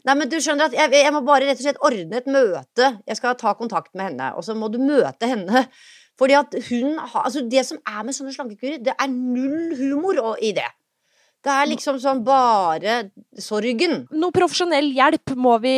[0.06, 2.90] Nei, men du skjønner at jeg, jeg må bare rett og slett ordne et møte.
[3.08, 5.68] Jeg skal ta kontakt med henne, og så må du møte henne.
[6.20, 10.38] Fordi at hun har Altså, det som er med sånne slankekurer, det er null humor
[10.40, 10.68] i det.
[11.46, 14.08] Det er liksom sånn bare sorgen.
[14.18, 15.76] Noe profesjonell hjelp må vi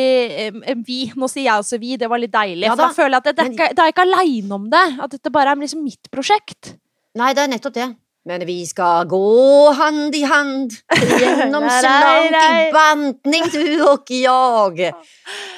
[0.47, 2.63] eh, Vi, nå sier jeg også vi, det var litt deilig.
[2.69, 4.85] Ja for da da, føler jeg at det, det, er ikke, er aleine om det.
[5.03, 6.77] At dette bare er liksom mitt prosjekt.
[7.17, 7.89] Nei, det er nettopp det.
[8.27, 10.73] Men vi skal gå hand i hand
[11.21, 12.47] gjennom Nei, slank nei.
[12.47, 14.91] i bantning, du og jeg.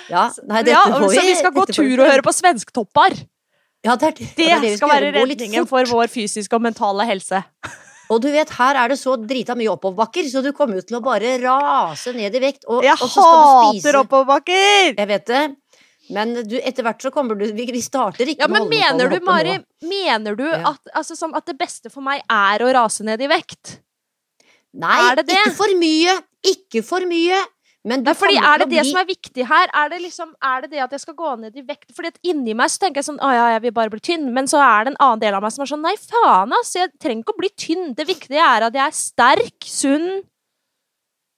[0.09, 3.17] Ja, nei, dette Ja, får så vi skal gå tur og høre på svensktoppar.
[3.85, 7.43] Ja, det, det, Det det skal være redningen for vår fysiske og mentale helse.
[8.09, 10.97] Og du vet, her er det så drita mye oppoverbakker, så du kommer jo til
[10.97, 12.65] å bare rase ned i vekt.
[12.67, 14.95] Og, Jeg og hater oppoverbakker!
[14.97, 15.43] Jeg vet det.
[16.09, 19.11] Men du, etter hvert så kommer du Vi, vi starter ikke Ja, med men mener
[19.13, 19.89] du, Mari, nå.
[19.91, 20.71] mener du Ja.
[20.71, 23.75] at, altså, sånn at det beste for meg er å rase ned i vekt?
[24.73, 26.17] Nei, ikke for mye!
[26.49, 27.37] Ikke for mye!
[27.87, 29.69] Men Nei, fordi Er det det bli som er viktig her?
[29.73, 31.93] Er det, liksom, er det det at jeg skal gå ned i vekt?
[31.95, 34.25] Fordi at inni meg så tenker jeg sånn Å ja, jeg vil bare bli tynn.
[34.35, 36.73] Men så er det en annen del av meg som er sånn Nei, faen, ass.
[36.75, 37.93] Jeg trenger ikke å bli tynn.
[37.95, 40.09] Det viktige er at jeg er sterk, sunn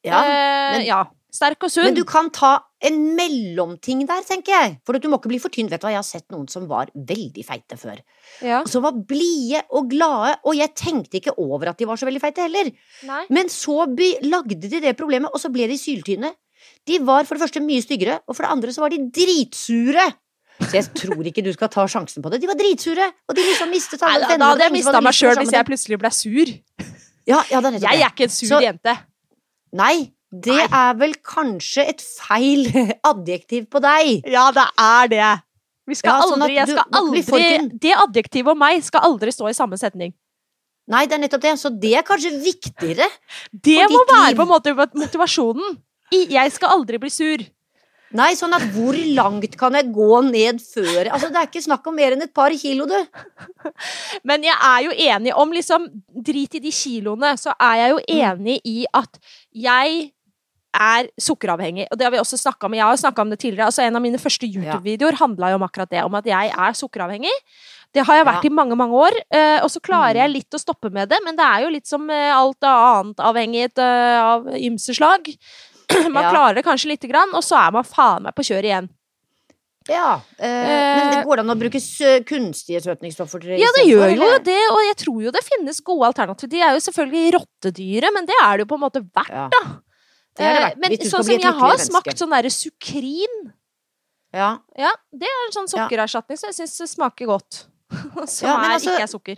[0.04, 1.04] ja, eh, men- Ja.
[1.32, 1.86] Sterk og sunn.
[1.86, 4.76] Men du kan ta en mellomting der, tenker jeg.
[4.86, 5.70] For du må ikke bli for tynn.
[5.70, 8.00] Vet du hva, jeg har sett noen som var veldig feite før.
[8.42, 8.64] ja.
[8.66, 12.22] Som var blide og glade, og jeg tenkte ikke over at de var så veldig
[12.24, 12.72] feite heller.
[13.08, 13.26] Nei.
[13.30, 13.86] Men så
[14.26, 16.34] lagde de det problemet, og så ble de syltynne.
[16.86, 20.08] De var for det første mye styggere, og for det andre så var de dritsure.
[20.62, 22.42] Så jeg tror ikke du skal ta sjansen på det.
[22.44, 25.38] De var dritsure, og de liksom mistet alle da, da hadde jeg mista meg sjøl
[25.42, 26.52] hvis jeg plutselig ble sur.
[27.30, 28.94] Ja, ja, det er Jeg er ikke en sur Så- jente.
[29.74, 32.68] Nei, det er vel kanskje et feil
[33.12, 34.26] adjektiv på deg.
[34.32, 35.32] Ja, det er det.
[35.90, 37.78] Vi skal Ja, sånn aldri, jeg skal aldri.
[37.84, 40.14] Det adjektivet og meg skal aldri stå i samme setning.
[40.92, 41.56] Nei, det er nettopp det.
[41.60, 43.08] Så det er kanskje viktigere.
[43.68, 45.76] Det må være på en måte motivasjonen.
[46.12, 47.44] Jeg skal aldri bli sur.
[48.12, 51.86] Nei, sånn at hvor langt kan jeg gå ned før Altså, det er ikke snakk
[51.88, 52.98] om mer enn et par kilo, du.
[54.28, 58.02] Men jeg er jo enig om liksom Drit i de kiloene, så er jeg jo
[58.02, 58.20] Mm.
[58.28, 59.16] enig i at
[59.56, 60.12] jeg
[60.74, 61.88] er sukkeravhengig.
[61.92, 62.74] Og det har vi også snakka om.
[62.78, 63.68] Jeg har snakka om det tidligere.
[63.68, 66.04] Altså En av mine første YouTube-videoer handla jo om akkurat det.
[66.04, 67.34] Om at jeg er sukkeravhengig.
[67.94, 68.50] Det har jeg vært Ja.
[68.50, 69.12] i mange, mange år.
[69.32, 70.22] eh, og så klarer Mm.
[70.22, 73.18] jeg litt å stoppe med det, men det er jo litt som eh, alt annet
[73.18, 75.28] avhengighet eh, av ymse slag.
[76.10, 76.32] Man Ja.
[76.32, 78.90] klarer det kanskje lite grann, og så er man faen meg på kjøret igjen.
[79.90, 80.22] Ja.
[80.40, 81.80] Men det går an å bruke
[82.24, 86.50] kunstige søtningsstoffer Ja, det gjør jo det, og jeg tror jo det finnes gode alternativer.
[86.50, 89.62] De er jo selvfølgelig rottedyre, men det er det jo på en måte verdt, da.
[90.42, 90.82] Det har det vært.
[90.84, 93.40] Men sånn som jeg har smakt sånn derre sukrin
[94.34, 94.52] Ja.
[94.80, 95.86] Ja, det er en sånn Ja.
[95.88, 97.66] sukkererstatning som jeg syns smaker godt.
[98.32, 99.38] Som Ja, er, altså- ikke er sukker.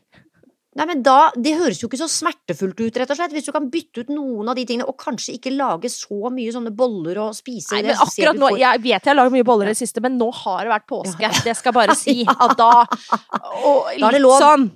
[0.75, 3.31] Nei, men da, Det høres jo ikke så smertefullt ut, rett og slett.
[3.31, 6.49] Hvis du kan bytte ut noen av de tingene, og kanskje ikke lage så mye
[6.53, 9.65] sånne boller og spise Nei, men akkurat nå, Jeg vet jeg har laget mye boller
[9.69, 11.29] i det siste, men nå har det vært påske.
[11.43, 12.25] Det skal jeg bare si.
[12.25, 12.71] At da
[13.65, 14.39] Og Da er det lov.
[14.41, 14.71] sånn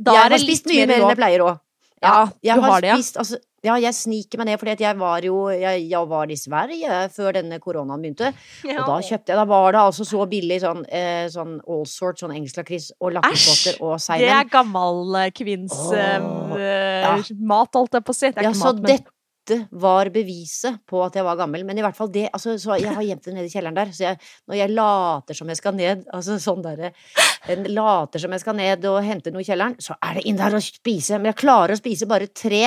[0.00, 1.60] Da jeg har spist mye mer enn jeg pleier òg.
[2.02, 2.96] Ja, jeg du har det, ja.
[2.96, 6.38] spist, altså, ja, jeg sniker meg ned, fordi jeg var jo jeg, jeg var i
[6.38, 8.32] Sverige før denne koronaen begynte.
[8.64, 8.80] Ja.
[8.80, 12.22] Og da kjøpte jeg, da var det altså så billig sånn, eh, sånn all sorts,
[12.22, 17.12] sånn engelsk lakris og lakrisbåter og Det er gammel kvinns oh, eh, ja.
[17.44, 18.30] mat, holdt jeg på å si.
[18.32, 19.04] Ja, så mat, men
[19.44, 21.64] dette var beviset på at jeg var gammel.
[21.68, 23.92] Men i hvert fall det, altså, så jeg har gjemt det nede i kjelleren der.
[23.92, 26.94] Så jeg, når jeg later som jeg skal ned, altså sånn derre
[27.52, 30.40] en Later som jeg skal ned og hente noe i kjelleren, så er det inn
[30.40, 31.18] der og spise.
[31.18, 32.64] Men jeg klarer å spise bare tre.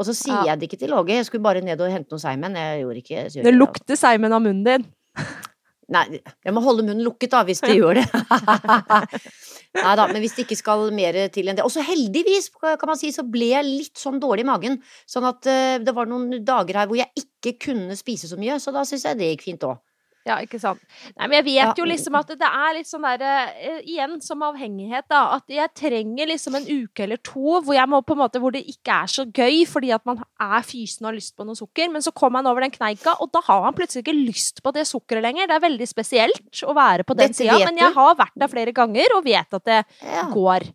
[0.00, 0.44] Og så sier Ja.
[0.50, 1.12] jeg det ikke til Åge.
[1.18, 2.56] Jeg skulle bare ned og hente noe seimen.
[2.56, 4.86] Jeg gjorde ikke gjør det lukter seimen av munnen din.
[5.90, 6.04] Nei,
[6.46, 8.04] jeg må holde munnen lukket da, hvis det gjør det.
[9.80, 11.64] Nei da, men hvis det ikke skal mer til enn det.
[11.66, 14.78] Og så heldigvis, kan man si, så ble jeg litt sånn dårlig i magen.
[15.10, 18.60] Sånn at eh, det var noen dager her hvor jeg ikke kunne spise så mye,
[18.62, 19.82] så da syns jeg det gikk fint òg.
[20.28, 20.80] Ja, ikke sant.
[21.16, 21.74] Nei, men jeg vet Ja.
[21.78, 25.36] jo liksom at det er litt sånn derre eh, Igjen, som avhengighet, da.
[25.38, 28.52] At jeg trenger liksom en uke eller to hvor jeg må på en måte Hvor
[28.52, 31.56] det ikke er så gøy fordi at man er fysen og har lyst på noe
[31.56, 31.88] sukker.
[31.90, 34.72] Men så kommer man over den kneika, og da har man plutselig ikke lyst på
[34.76, 35.48] det sukkeret lenger.
[35.48, 38.72] Det er veldig spesielt å være på den sida, men jeg har vært der flere
[38.76, 40.28] ganger og vet at det Ja.
[40.28, 40.68] går.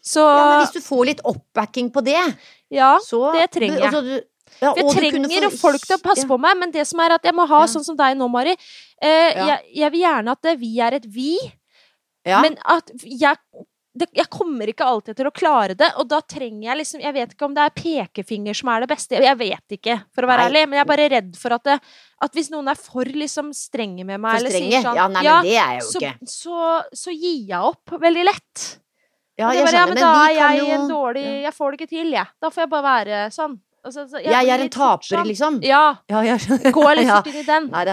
[0.00, 2.20] Så ja, men hvis du får litt oppbacking på det,
[2.70, 2.96] ja.
[3.02, 3.92] så det trenger jeg.
[3.92, 4.20] altså,
[4.60, 6.28] ja, jeg trenger få- folk til å passe ja.
[6.28, 7.66] på meg, men det som er at jeg må ha Ja.
[7.66, 8.56] sånn som deg nå, Mari.
[9.00, 9.46] Eh, Ja.
[9.46, 11.38] jeg, jeg vil gjerne at eh, vi er et vi,
[12.26, 12.42] Ja.
[12.42, 13.36] men at jeg
[13.98, 17.14] det, jeg kommer ikke alltid til å klare det, og da trenger jeg liksom Jeg
[17.14, 20.28] vet ikke om det er pekefinger som er det beste, jeg vet ikke, for å
[20.28, 20.46] være Nei.
[20.50, 21.80] ærlig, men jeg er bare redd for at, det,
[22.22, 24.82] at hvis noen er for liksom strenge med meg, For eller strenge?
[24.84, 26.28] sånn Ja, nei, men det er jeg jo så, ikke.
[26.28, 28.78] så, så gir jeg opp veldig lett.
[29.38, 31.26] Ja, jeg bare, ja, men men da er jeg jo en dårlig.
[31.42, 32.26] Jeg får det ikke til, jeg.
[32.40, 33.60] Da får jeg bare være sånn.
[33.84, 35.26] Altså, så Jeg jeg, er en taper, sånn.
[35.26, 35.62] liksom.
[35.62, 35.96] Ja.
[36.12, 36.38] Ja, jeg.
[36.72, 37.70] Gå fort inn i den.
[37.70, 37.84] Nei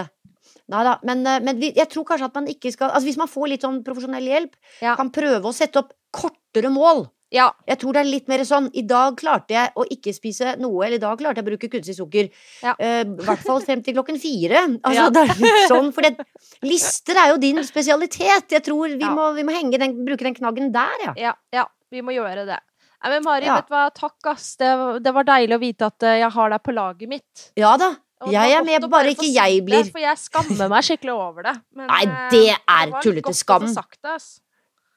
[0.82, 0.96] da.
[1.06, 3.62] Men, eh, men jeg tror kanskje at man ikke skal Altså hvis man får litt
[3.66, 4.96] sånn profesjonell hjelp, Ja.
[4.98, 7.06] kan prøve å sette opp kortere mål.
[7.34, 7.48] Ja.
[7.66, 10.84] Jeg tror det er litt mer sånn I dag klarte jeg å ikke spise noe,
[10.86, 12.28] eller i dag klarte jeg å bruke kunstig sukker.
[12.62, 12.74] Ja.
[12.78, 14.62] uh, I hvert fall frem til klokken fire.
[14.86, 15.08] Altså, Ja.
[15.10, 16.26] det er litt sånn, for det,
[16.62, 18.50] lister er jo din spesialitet.
[18.54, 21.14] Jeg tror vi, må, vi må den, bruke den knaggen der, ja.
[21.18, 22.60] Ja, ja, vi må gjøre det.
[23.06, 23.54] Nei, men Mari, Ja.
[23.60, 24.56] vet du hva, takk ass.
[24.58, 24.70] Det,
[25.04, 27.44] det var deilig å vite at eh, jeg har deg på laget mitt.
[27.56, 27.92] Ja da.
[28.24, 31.12] Og Jeg er med, bare ikke jeg jeg det, blir For jeg skammer meg skikkelig
[31.14, 31.52] over det.
[31.76, 33.66] Men, Nei, eh, det er tullete skam.
[33.68, 34.16] det.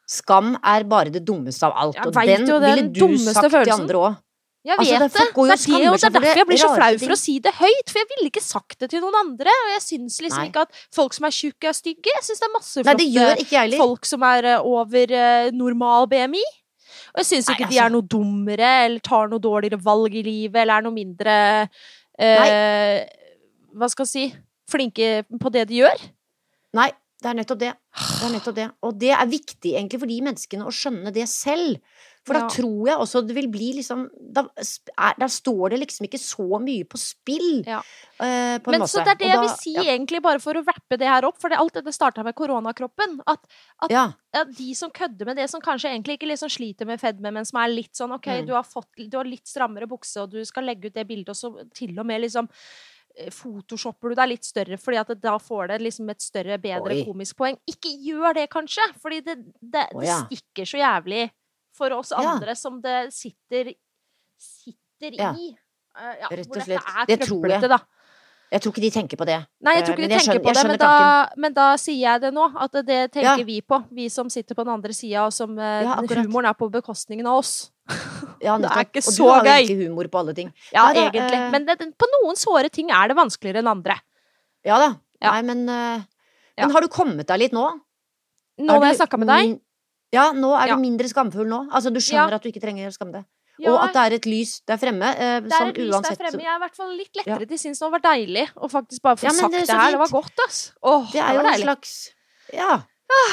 [0.09, 3.63] Skam er bare det dummeste av alt, og den jo, ville du dummeste følelsen.
[3.67, 4.17] til andre òg.
[4.65, 5.19] Jeg Altså, vet det- det.
[5.19, 7.87] Det er, det, det er derfor jeg blir så flau for å si det høyt.
[7.89, 9.47] For jeg ville ikke sagt det til noen andre.
[9.47, 10.49] Og jeg syns liksom Nei.
[10.49, 12.11] ikke at folk som er tjukke, er stygge.
[12.11, 16.43] Jeg syns det er masse Nei, flotte ikke folk som er eh, over normal BMI.
[17.13, 17.85] Og jeg syns ikke de altså.
[17.85, 21.35] er noe dummere eller tar noe dårligere valg i livet eller er noe mindre
[22.19, 22.99] eh,
[23.73, 24.25] Hva skal jeg si
[24.69, 26.03] flinke på det de gjør.
[26.77, 27.71] Nei, det er nettopp det.
[27.97, 28.67] Det er nettopp det.
[28.85, 31.79] Og det er viktig egentlig for de menneskene å skjønne det selv.
[32.27, 32.47] For da Ja.
[32.51, 36.59] tror jeg også det vil bli liksom Da, er, da står det liksom ikke så
[36.61, 37.79] mye på spill, Ja.
[38.19, 38.91] uh, på en Men måte.
[38.91, 39.83] så det er det da, jeg vil si, ja.
[39.95, 41.39] egentlig, bare for å rappe det her opp.
[41.41, 43.21] For det, alt dette starta med koronakroppen.
[43.25, 43.39] At
[43.89, 44.13] Ja.
[44.35, 47.45] ja, de som kødder med det, som kanskje egentlig ikke liksom sliter med fedme, men
[47.45, 48.45] som er litt sånn OK, Mm.
[48.47, 51.29] du, har fått, du har litt strammere bukse, og du skal legge ut det bildet,
[51.29, 52.47] og så til og med liksom
[53.17, 56.93] eh, Photoshopper du deg litt større, fordi at da får det liksom et større, bedre
[56.93, 57.05] Oi.
[57.05, 57.57] komisk poeng.
[57.67, 58.85] Ikke gjør det, kanskje!
[59.01, 60.19] Fordi det, det, det ja.
[60.27, 61.31] stikker så jævlig
[61.79, 63.71] for oss andre som det sitter
[64.39, 65.47] sitter i.
[65.99, 66.91] Eh, ja, Rett og slett.
[67.07, 67.61] Det tror jeg.
[67.71, 67.79] da.
[68.49, 69.35] Jeg tror ikke de tenker på det.
[69.61, 71.99] Nei, jeg Eh, tror ikke de tenker skjønner- på det, men da, men da sier
[72.01, 72.45] jeg det nå.
[72.57, 73.43] At det tenker Ja.
[73.45, 76.53] vi på, vi som sitter på den andre sida, og som eh, Ja, humoren er
[76.57, 77.71] på bekostningen av oss.
[78.41, 79.37] Ja, Det er ikke så gøy.
[79.37, 80.53] Og du har jo ikke humor på alle ting.
[80.73, 81.51] Ja, Nei da, egentlig.
[81.51, 83.99] Men det, på noen såre ting er det vanskeligere enn andre.
[84.65, 84.89] Ja da.
[85.21, 85.31] Ja.
[85.35, 87.65] Nei, men Men har du kommet deg litt nå?
[88.59, 89.59] Nå har når jeg snakka med deg
[90.11, 90.75] Ja, nå er Ja.
[90.75, 91.69] du mindre skamfull nå.
[91.71, 92.35] Altså, du skjønner Ja.
[92.35, 93.25] at du ikke trenger å skamme deg.
[93.59, 95.03] ja, Og at det er et lys der fremme.
[95.03, 96.41] eh, det er et lys der uansett fremme.
[96.41, 97.23] Jeg er i hvert fall litt Ja.
[97.37, 97.91] lettere til sinns nå.
[97.91, 99.91] Det var deilig å faktisk bare få Ja, sagt det det, her.
[99.91, 100.71] Det var godt, ass.
[100.83, 102.09] Åh, Det er jo en slags
[102.53, 102.81] Ja.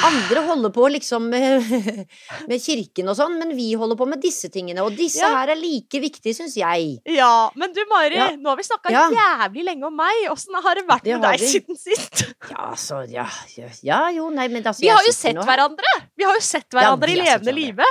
[0.07, 1.65] Andre holder på liksom med,
[2.49, 4.81] med kirken og sånn, men vi holder på med disse tingene.
[4.85, 5.29] Og disse Ja.
[5.35, 6.97] her er like viktige, syns jeg.
[7.05, 8.29] Ja, men du Mari, Ja.
[8.35, 9.05] nå har vi snakka Ja.
[9.13, 10.25] jævlig lenge om meg.
[10.33, 11.45] Åssen har det vært Det med deg vi.
[11.53, 12.25] siden sist?
[12.49, 15.93] Ja, så ja, ja, ja jo, nei, men altså Vi har jo sett hverandre!
[16.17, 17.85] Vi har jo sett hverandre i levende live.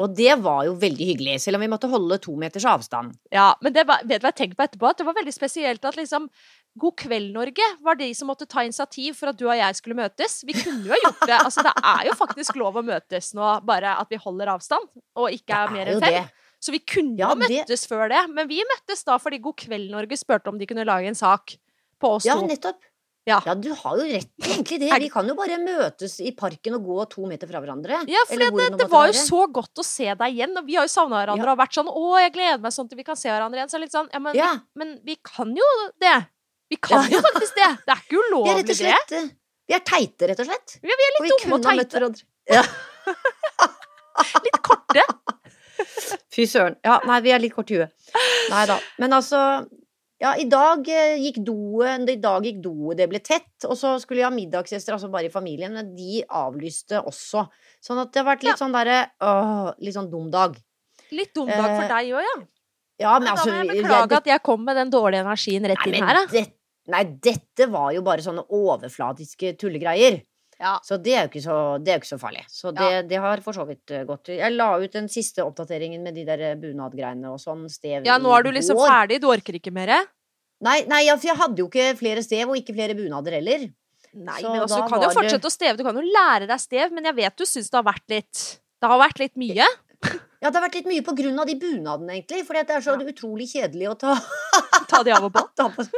[0.00, 3.16] Og det var jo veldig hyggelig, selv om vi måtte holde to meters avstand.
[3.32, 4.90] Ja, men det var, vet du hva jeg tenkte på etterpå?
[4.90, 6.28] At det var veldig spesielt at liksom
[6.78, 9.96] God kveld, Norge var de som måtte ta initiativ for at du og jeg skulle
[9.98, 10.40] møtes.
[10.48, 11.38] Vi kunne jo ha gjort det.
[11.44, 15.30] Altså, det er jo faktisk lov å møtes nå, bare at vi holder avstand og
[15.34, 16.12] ikke er er mer er enn fem.
[16.22, 16.30] det.
[16.60, 18.22] Så vi kunne Ja, jo det- møttes før det.
[18.34, 21.56] Men vi møttes da fordi God kveld, Norge spurte om de kunne lage en sak
[22.00, 22.46] på oss Ja, to.
[22.46, 22.78] nettopp.
[23.28, 23.42] Ja.
[23.44, 24.90] Ja, du har jo rett egentlig det.
[25.02, 28.08] Vi kan jo bare møtes i parken og gå to meter fra hverandre.
[28.08, 30.76] Ja, for det, det, det var jo så godt å se deg igjen, og vi
[30.76, 31.52] har jo savna hverandre Ja.
[31.52, 33.68] og vært sånn 'Å, jeg gleder meg sånn til vi kan se hverandre igjen'.
[33.70, 34.56] Så litt sånn Ja, men, Ja.
[34.74, 35.62] men vi kan jo
[36.00, 36.26] det.
[36.70, 37.16] Vi kan Ja.
[37.16, 37.68] jo faktisk det.
[37.86, 38.76] Det er ikke Vi ulovlig, og det.
[38.76, 39.28] slett eh,
[39.68, 40.78] Vi er teite, rett og slett.
[40.82, 42.24] Ja, Vi er Og vi litt dumme og ha møtt teite.
[42.48, 42.62] Ja.
[44.44, 45.02] Litt korte.
[46.34, 46.76] Fy søren.
[46.84, 47.92] Ja, nei, vi er litt kort i huet.
[48.50, 48.78] Nei da.
[48.98, 49.40] Men altså
[50.18, 53.46] ja, i dag eh, gikk doet I dag gikk doet, det ble tett.
[53.68, 57.44] Og så skulle jeg ha middagsgjester, altså bare i familien, men de avlyste også.
[57.84, 58.60] Sånn at det har vært litt Ja.
[58.64, 58.98] sånn derre
[59.78, 60.56] Litt sånn dum dag.
[61.14, 62.36] Litt dum dag for Eh, deg òg, ja.
[62.98, 64.90] Ja, men Men altså da må jeg jeg- beklage det- at jeg kom med den
[64.90, 66.46] dårlige energien rett Nei, inn her, da.
[66.88, 70.22] Det, nei, dette var jo bare sånne overflatiske tullegreier.
[70.58, 70.74] Ja.
[70.82, 72.40] Så det er jo ikke så, det er jo ikke så farlig.
[72.50, 74.32] Så det, det har for så vidt eh, gått.
[74.34, 78.16] Jeg la ut den siste oppdateringen med de der eh, bunadgreiene og sånn stev ja,
[78.18, 78.88] nå er du liksom år.
[78.90, 79.92] ferdig, du orker ikke mer?
[80.66, 83.68] Nei, nei ja, for jeg hadde jo ikke flere stev, og ikke flere bunader heller.
[84.18, 86.48] Nei, Så men altså, du kan jo fortsette det- å steve, du kan jo lære
[86.50, 88.40] deg stev, men jeg vet du syns det har vært litt
[88.78, 89.66] Det har vært litt mye.
[90.38, 92.44] Ja, det har vært litt mye på grunn av de bunadene, egentlig.
[92.46, 94.12] For det er så utrolig kjedelig å ta,
[94.88, 95.42] Ta de av og på.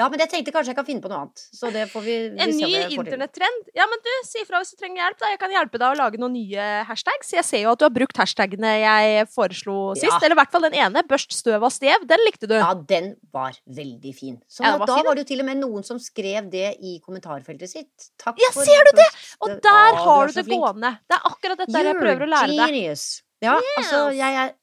[0.00, 1.40] Ja, men jeg tenkte kanskje jeg kan finne på noe annet.
[1.52, 3.66] Så det får vi, vi En ny internettrend.
[3.76, 5.18] Ja, men du, si ifra hvis du trenger hjelp.
[5.20, 5.28] da.
[5.34, 7.34] Jeg kan hjelpe deg å lage noen nye hashtags.
[7.36, 10.06] Jeg ser jo at du har brukt hashtagene jeg foreslo Ja.
[10.06, 10.24] sist.
[10.24, 11.02] Eller i hvert fall den ene.
[11.10, 12.06] Børst støv av stev.
[12.08, 12.56] Den likte du.
[12.56, 14.40] Ja, den var veldig fin.
[14.48, 16.78] Så Ja, var da fin, var det jo til og med noen som skrev det
[16.80, 18.08] i kommentarfeltet sitt.
[18.16, 19.10] Takk Ja, for ser du det?
[19.44, 20.62] Og der Å, har du det flink.
[20.64, 20.96] gående.
[21.10, 22.64] Det er akkurat dette jeg prøver å lære deg.
[22.72, 23.20] genius.
[23.42, 24.56] Ja, altså, jeg er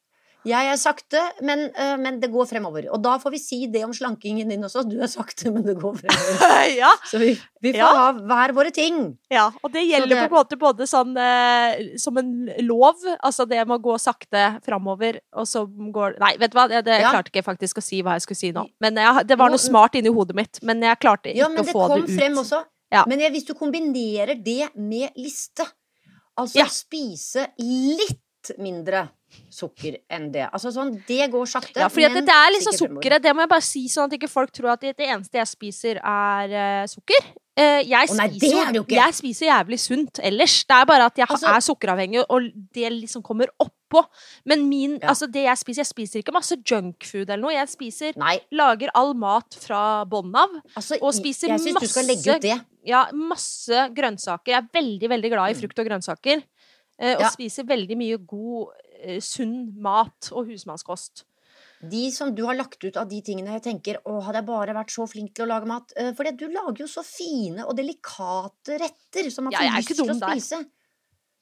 [0.47, 2.85] Jeg er sakte, men, eh, men det går fremover.
[2.95, 4.85] Og da får vi si det om slankingen din også.
[4.87, 6.69] Du er sakte, men det går fremover.
[6.77, 7.89] ja, Så vi, vi får Ja.
[7.97, 9.17] ha hver våre ting.
[9.33, 12.31] ja, og det gjelder det- på en måte både sånn eh, som en
[12.63, 16.67] lov, altså det med å gå sakte fremover, og så går Nei, vet du hva,
[16.69, 17.11] det, det Ja.
[17.11, 18.63] klarte ikke faktisk å si hva jeg skulle si nå.
[18.79, 21.65] Men jeg, det var noe smart inni hodet mitt, men jeg klarte ikke Ja, å
[21.65, 22.63] få det Ja, men det kom frem også.
[22.93, 23.03] Ja.
[23.05, 25.67] Men hvis du kombinerer det med liste,
[26.39, 28.21] altså spise litt
[28.57, 29.07] mindre
[29.51, 30.45] sukker enn det.
[30.53, 31.81] Altså sånn, det går sakte.
[31.81, 33.23] Ja, fordi men det er liksom sukkeret.
[33.25, 35.49] Det må jeg bare si, sånn at ikke folk tror at det, det eneste jeg
[35.51, 37.27] spiser, er uh, sukker.
[37.57, 38.99] Uh, jeg, Å nei, det spiser, er det ikke.
[38.99, 40.55] jeg spiser jævlig sunt ellers.
[40.69, 44.03] Det er bare at jeg Altså- er sukkeravhengig, og det liksom kommer oppå.
[44.45, 45.09] Men min, Ja.
[45.09, 47.53] altså det jeg spiser Jeg spiser ikke masse junkfood eller noe.
[47.53, 50.49] Jeg spiser Nei, Lager all mat fra bånn av.
[50.75, 51.47] altså Og spiser
[52.39, 52.61] det.
[52.85, 54.47] Ja, masse grønnsaker.
[54.53, 56.43] Jeg er veldig, veldig glad i frukt og grønnsaker.
[56.99, 57.25] Eh, og.
[57.25, 57.31] Ja.
[57.33, 61.25] spiser veldig mye god, eh, sunn mat og husmannskost.
[61.81, 64.73] De som du har lagt ut av de tingene jeg tenker Å, hadde jeg bare
[64.73, 65.93] vært så flink til å lage mat.
[65.95, 70.09] Eh, For du lager jo så fine og delikate retter som man får lyst til
[70.09, 70.63] å spise.
[70.63, 70.65] der.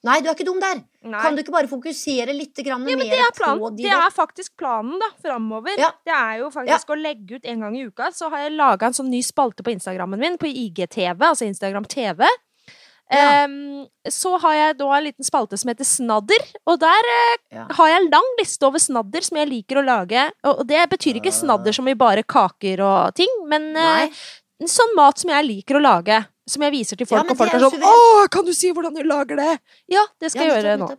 [0.05, 0.83] Nei, du er ikke dum der.
[1.07, 1.21] Nei.
[1.23, 4.53] Kan du ikke bare fokusere litt Ja, mer det er, på de det er faktisk
[4.59, 5.79] planen, da, framover.
[5.81, 5.89] Ja.
[6.05, 8.11] Det er jo faktisk å legge ut en gang i uka.
[8.13, 11.87] Så har jeg laga en sånn ny spalte på Instagrammen min, på IGTV, altså Instagram
[11.89, 12.21] TV.
[13.11, 13.43] Ja.
[13.45, 17.65] Em, så har jeg da en liten spalte som heter Snadder, og der uh, Ja.
[17.77, 20.23] har jeg en lang liste over snadder som jeg liker å lage.
[20.43, 24.07] Og og det betyr ikke snadder som i bare kaker og ting, men uh,
[24.65, 26.25] sånn mat som jeg liker å lage.
[26.47, 27.81] Som jeg viser til folk, Ja, og folk er sånn.
[27.81, 30.89] 'Å, kan du si hvordan du lager det?' Ja, det skal jeg gjøre nå.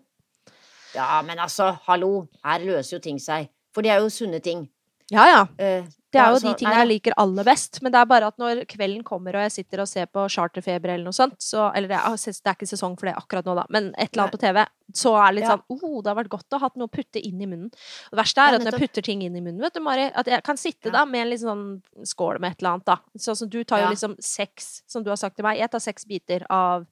[0.95, 2.27] Ja, men altså, hallo.
[2.45, 3.49] Her løser jo ting seg.
[3.75, 4.69] For det er jo sunne ting.
[5.13, 5.43] Ja, ja.
[5.63, 7.83] Eh, Det er jo de tingene jeg liker aller best.
[7.85, 10.95] Men det er bare at når kvelden kommer og jeg sitter og ser på Charterfeber
[10.95, 13.55] eller noe sånt, så Eller det er, det er ikke sesong for det akkurat nå,
[13.59, 14.63] da, men et eller annet på TV,
[14.97, 17.21] så er det litt sånn oh, det har vært godt å ha noe å putte
[17.21, 17.69] inn i munnen.
[17.69, 20.09] Og det verste er at når jeg putter ting inn i munnen, vet du, Mari,
[20.15, 21.65] at jeg kan sitte da med en litt sånn
[22.03, 22.97] skål med et eller annet, da.
[23.19, 25.85] Sånn som du tar jo liksom seks, som du har sagt til meg, jeg tar
[25.85, 26.87] seks biter av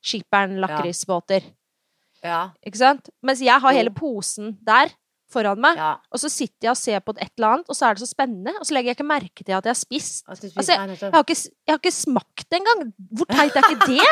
[0.00, 1.42] Skipperen lakrisbåter.
[2.22, 3.10] Ja, Ikke sant?
[3.22, 4.94] Mens jeg har hele posen der
[5.32, 5.76] foran meg.
[5.76, 5.94] ja.
[6.12, 8.10] Og så sitter jeg og ser på et eller annet, og så er det så
[8.10, 8.54] spennende.
[8.60, 10.24] Og så legger jeg ikke merke til at jeg har spist.
[10.28, 10.98] Altså, jeg.
[11.00, 11.36] Jeg har ikke,
[11.66, 12.92] jeg har ikke smakt det engang.
[13.18, 14.08] Hvor teit er ikke det?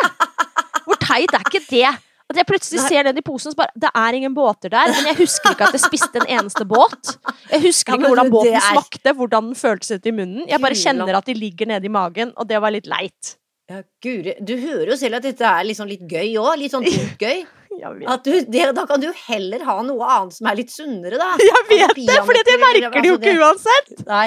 [0.86, 1.88] Hvor teit er ikke det?
[2.26, 2.88] At jeg plutselig Nei.
[2.90, 4.88] ser den i posen, så bare Det er ingen båter der.
[4.90, 7.12] Men jeg husker ikke at jeg spiste en eneste båt.
[7.52, 10.48] Jeg husker Ja, ikke hvordan båten er- smakte, hvordan den føltes ut i munnen.
[10.50, 13.36] Jeg bare kjenner at de ligger nede i magen, og det var litt leit.
[13.70, 16.56] Ja, Guri, du hører jo selv at dette er liksom litt gøy òg.
[16.58, 16.84] Litt sånn
[17.22, 17.44] gøy.
[17.82, 21.20] Jeg vet, du, det, da kan du heller ha noe annet som er litt sunnere,
[21.20, 21.32] da.
[21.50, 24.06] jeg vet Altså, det, for det merker det jo altså, ikke uansett.
[24.08, 24.26] Nei,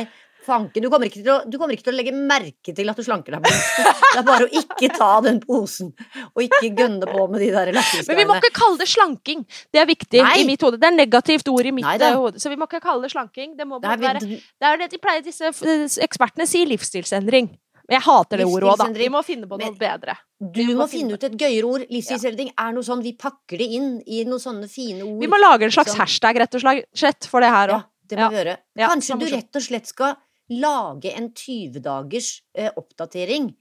[0.50, 0.84] fanken.
[0.84, 3.06] Du kommer, ikke til å, du kommer ikke til å legge merke til at du
[3.06, 3.48] slanker deg.
[3.50, 5.92] Det er bare å ikke ta den posen,
[6.32, 9.46] og ikke gønne på med de der Men vi må ikke kalle det slanking.
[9.74, 10.36] Det er viktig Nei.
[10.42, 10.82] i mitt hode.
[10.82, 12.42] Det er negativt ord i mitt Nei eh, hode.
[12.42, 13.56] Så vi må ikke kalle det slanking.
[13.60, 17.52] Det må Nei, være Det er det de pleier, disse eh, ekspertene sier livsstilsendring.
[17.90, 18.88] Men jeg hater det ordet òg, da.
[18.94, 20.16] Vi må finne på noe Men- bedre.
[20.40, 21.86] du må finne ut et gøyere ord.
[21.90, 25.20] Livsstilsendring er noe sånn vi pakker det inn i noen sånne fine ord.
[25.20, 26.04] Vi må lage en slags Sånn.
[26.06, 26.62] hashtag, rett og
[26.94, 28.58] slett, for det her Ja, det må vi gjøre.
[28.78, 30.16] Kanskje du rett og slett skal
[30.52, 33.56] lage en 20-dagers eh, oppdatering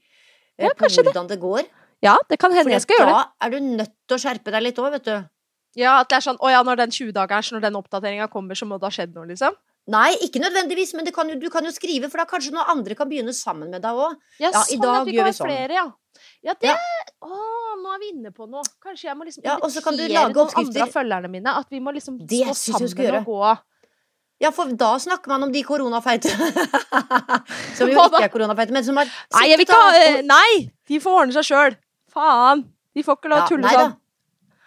[0.57, 1.35] eh, på hvordan det.
[1.35, 1.65] det går.
[2.01, 3.17] Ja, det kan hende jeg skal gjøre det.
[3.17, 5.29] da er du nødt til å skjerpe deg litt òg, vet du.
[5.75, 8.65] Ja, At det er sånn Å ja, når den 20-dagers, når den oppdateringa kommer, så
[8.65, 9.53] må det ha skjedd noe, liksom?
[9.89, 12.69] Nei, ikke nødvendigvis, men det kan jo, du kan jo skrive, for da kanskje noen
[12.75, 14.17] andre kan begynne sammen med deg òg.
[14.37, 15.49] Ja, Ja, sånn at vi kan være sånn.
[15.49, 15.87] flere, ja.
[16.43, 16.75] Ja, det Ja.
[17.23, 17.39] Å,
[17.79, 18.61] nå er vi inne på noe.
[18.83, 21.55] Kanskje jeg må liksom Ja, og så kan du invitere noen andre av følgerne mine.
[21.61, 23.57] At vi må liksom Det stå sammen og gå.
[24.39, 26.29] Ja, for da snakker man om de koronafeite.
[27.77, 30.51] som jo ikke er koronafeite, men som har Nei, jeg vil ikke ha eh, Nei!
[30.87, 31.75] De får ordne seg sjøl.
[32.13, 32.63] Faen.
[32.95, 33.97] De får ikke lov Ja, å tulle sånn.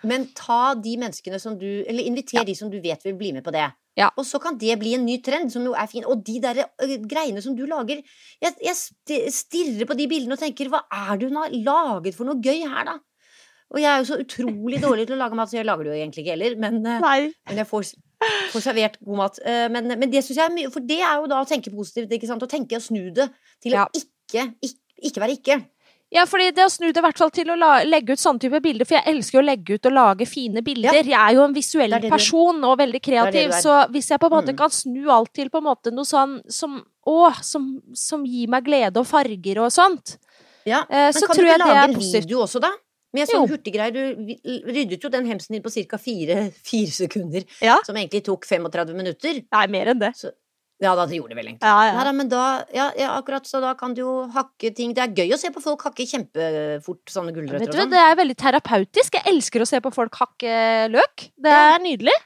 [0.03, 3.45] Men ta de menneskene som du Eller inviter de som du vet vil bli med
[3.47, 3.69] på det.
[3.99, 4.09] Ja.
[4.17, 6.07] Og så kan det bli en ny trend, som jo er fin.
[6.09, 6.63] Og de der
[7.11, 7.99] greiene som du lager
[8.41, 12.29] Jeg, jeg stirrer på de bildene og tenker hva er det hun har laget for
[12.29, 12.97] noe gøy her, da?
[13.73, 15.93] Og jeg er jo så utrolig dårlig til å lage mat, så jeg lager det
[15.93, 16.57] jo egentlig ikke heller.
[16.61, 17.93] Men, men jeg får,
[18.53, 19.43] får servert god mat.
[19.73, 22.13] Men, men det syns jeg er mye For det er jo da å tenke positivt,
[22.17, 22.45] ikke sant?
[22.45, 23.29] Å tenke og snu det
[23.65, 23.85] til Ja.
[23.89, 25.61] å ikke, ikke, ikke være ikke.
[26.13, 27.57] Ja, fordi det å snu det i hvert fall til å
[27.89, 30.99] legge ut sånne type bilder, for jeg elsker å legge ut og lage fine bilder.
[31.01, 32.11] Jeg er jo en visuell er er.
[32.13, 34.59] person og veldig kreativ, du så hvis jeg på en måte Mm.
[34.59, 38.63] kan snu alt til på en måte noe sånn som Å, som, som gir meg
[38.65, 40.19] glede og farger og sånt,
[40.65, 40.83] Ja.
[40.89, 42.23] eh, Men så kan tror du jeg ikke det lage er en positivt.
[42.29, 42.71] video også, da?
[43.13, 43.93] Med sånn hurtiggreier.
[43.93, 45.99] Du ryddet jo den hemsen din på ca.
[45.99, 47.45] fire, fire sekunder.
[47.61, 47.79] Ja.
[47.85, 49.43] Som egentlig tok 35 minutter.
[49.53, 50.13] Nei, mer enn det.
[50.83, 51.69] Ja, da, det gjorde det vel egentlig.
[51.69, 52.05] Ja, Nei ja.
[52.09, 54.93] da, men da, ja, ja, akkurat, så da kan du jo hakke ting.
[54.97, 57.91] Det er gøy å se på folk hakke kjempefort sånne gulrøtter og sånn.
[57.95, 59.15] det er veldig terapeutisk.
[59.21, 61.29] Jeg elsker å se på folk hakke løk.
[61.39, 61.77] Det Ja.
[61.77, 62.19] er nydelig.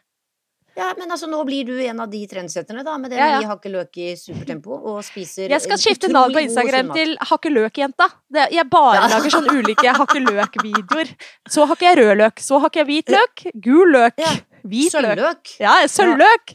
[0.77, 3.39] Ja, men altså nå blir du en av de trendsetterne, da, med det Ja, ja.
[3.41, 7.17] vi hakker løk i supertempo og spiser Jeg skal eh, skifte navn på Instagram til
[7.31, 8.11] Hakke løk-jenta.
[8.53, 9.07] Jeg bare Ja.
[9.09, 11.15] lager sånn ulike hakke løk-videoer.
[11.49, 14.21] Så hakker jeg rød løk, så hakker jeg hvit løk, gul løk,
[14.67, 14.71] Ja.
[14.71, 15.03] hvit løk.
[15.07, 15.53] Sølvløk.
[15.63, 16.55] Ja, sølvløk!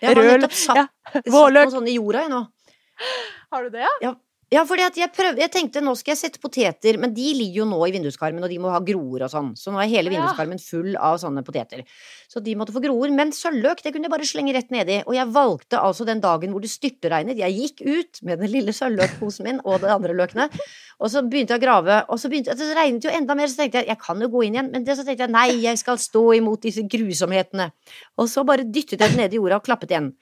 [0.00, 0.86] Jeg har nettopp satt, ja.
[1.20, 2.42] satt noe sånn i jorda, jeg nå.
[3.54, 3.92] Har du det, ja?
[4.02, 4.12] Ja,
[4.62, 7.66] fordi at jeg prøv, jeg tenkte nå skal jeg sette poteter, men de ligger jo
[7.66, 9.48] nå i vinduskarmen, og de må ha groer og sånn.
[9.58, 10.20] Så nå er hele Ja.
[10.20, 11.82] vinduskarmen full av sånne poteter.
[12.28, 13.10] Så de måtte få groer.
[13.10, 15.02] Men sølvløk, det kunne jeg bare slenge rett nedi.
[15.06, 17.40] Og jeg valgte altså den dagen hvor det styrtregnet.
[17.40, 20.50] Jeg gikk ut med den lille sølvløkposen min og de andre løkene,
[21.00, 23.56] og så begynte jeg å grave, og så begynte det regnet jo enda mer, så
[23.64, 25.78] tenkte jeg jeg kan jo gå inn igjen, men det, så tenkte jeg nei, jeg
[25.78, 27.72] skal stå imot disse grusomhetene.
[28.18, 30.12] Og så bare dyttet jeg den ned i jorda og klappet igjen.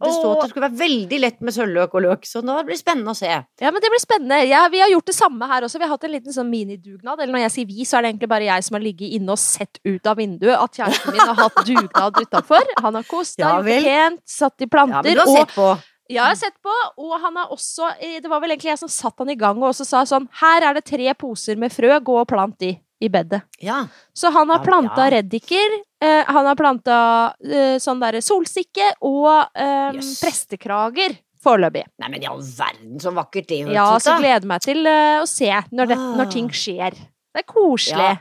[0.00, 2.72] Det sto at det skulle være veldig lett med sølvløk og løk, så nå blir
[2.76, 3.28] det spennende å se.
[3.60, 4.38] Ja, men det blir spennende.
[4.48, 5.78] Ja, vi har gjort det samme her også.
[5.78, 7.20] Vi har hatt en liten sånn minidugnad.
[7.20, 9.36] Eller når jeg sier vi, så er det egentlig bare jeg som har ligget inne
[9.36, 12.74] og sett ut av vinduet at kjæresten min har hatt dugnad utafor.
[12.80, 13.84] Han har kost, Ja vel.
[13.84, 15.02] pent, satt i planter.
[15.02, 15.68] Ja, men du har og sett på.
[16.10, 18.80] Ja, jeg har sett på, og han har også eh, Det var vel egentlig jeg
[18.80, 21.70] som satte han i gang og også sa sånn Her er det tre poser med
[21.70, 23.38] frø, gå og plant de i bedet.
[23.62, 23.84] Ja.
[24.12, 25.12] Så han har Ja, planta ja.
[25.20, 26.98] reddiker, eh, han har planta
[27.44, 30.20] eh, sånn derre solsikke og eh, Yes.
[30.22, 31.86] prestekrager foreløpig.
[32.00, 34.86] Nei, men i all verden, så vakkert det hørtes Ja, så gleder gleder meg til
[34.86, 36.16] eh, å se når, det, Ah.
[36.20, 36.90] når ting skjer.
[37.34, 38.10] Det er koselig.
[38.10, 38.18] Ja,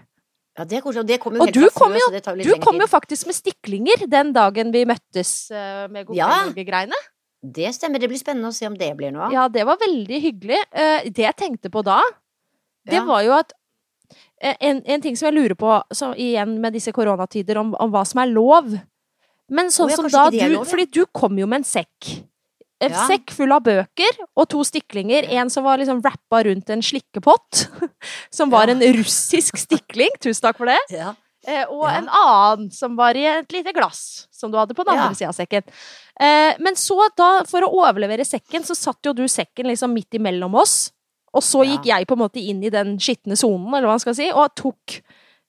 [0.60, 1.00] Ja, det er koselig.
[1.04, 4.08] Og det kommer jo Og du kom jo- litt Du kom jo faktisk med stiklinger
[4.10, 6.28] den dagen vi møttes uh, med God Ja.
[7.42, 8.00] Det stemmer.
[8.00, 9.32] Det blir spennende å se om det blir noe av.
[9.32, 10.60] Ja, det var veldig hyggelig.
[10.76, 12.02] Uh, det jeg tenkte på da,
[12.86, 13.06] det Ja.
[13.06, 13.54] var jo at
[14.42, 18.06] en, en ting som jeg lurer på så, igjen med disse koronatider, om, om hva
[18.08, 18.72] som er lov.
[19.50, 20.66] Men sånn som da du lov, ja.
[20.70, 22.24] Fordi du kom jo med en sekk.
[22.80, 23.08] En Ja.
[23.10, 25.26] sekk full av bøker og to stiklinger.
[25.36, 27.66] En som var liksom wrappa rundt en slikkepott.
[28.32, 28.76] Som var Ja.
[28.78, 30.14] en russisk stikling.
[30.22, 30.78] Tusen takk for det.
[30.96, 31.14] Ja.
[31.46, 31.98] Eh, og Ja.
[31.98, 35.08] en annen som var i et lite glass, som du hadde på den Ja.
[35.10, 35.64] andre sida av sekken.
[36.22, 40.12] Eh, men så, da, for å overlevere sekken, så satt jo du sekken liksom midt
[40.16, 40.92] imellom oss.
[41.34, 41.78] Og så Ja.
[41.78, 44.32] gikk jeg på en måte inn i den skitne sonen, eller hva man skal si,
[44.32, 45.02] og tok,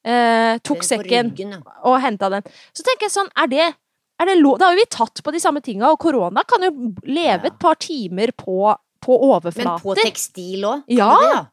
[0.05, 2.43] eh, tok sekken ryggen, og henta den.
[2.75, 3.75] Så tenker jeg sånn, er det,
[4.21, 6.61] er det lov Da har jo vi tatt på de samme tinga, og korona kan
[6.63, 6.71] jo
[7.05, 7.47] leve Ja.
[7.47, 10.85] et par timer på, på Men på tekstil òg?
[10.89, 11.47] Ja.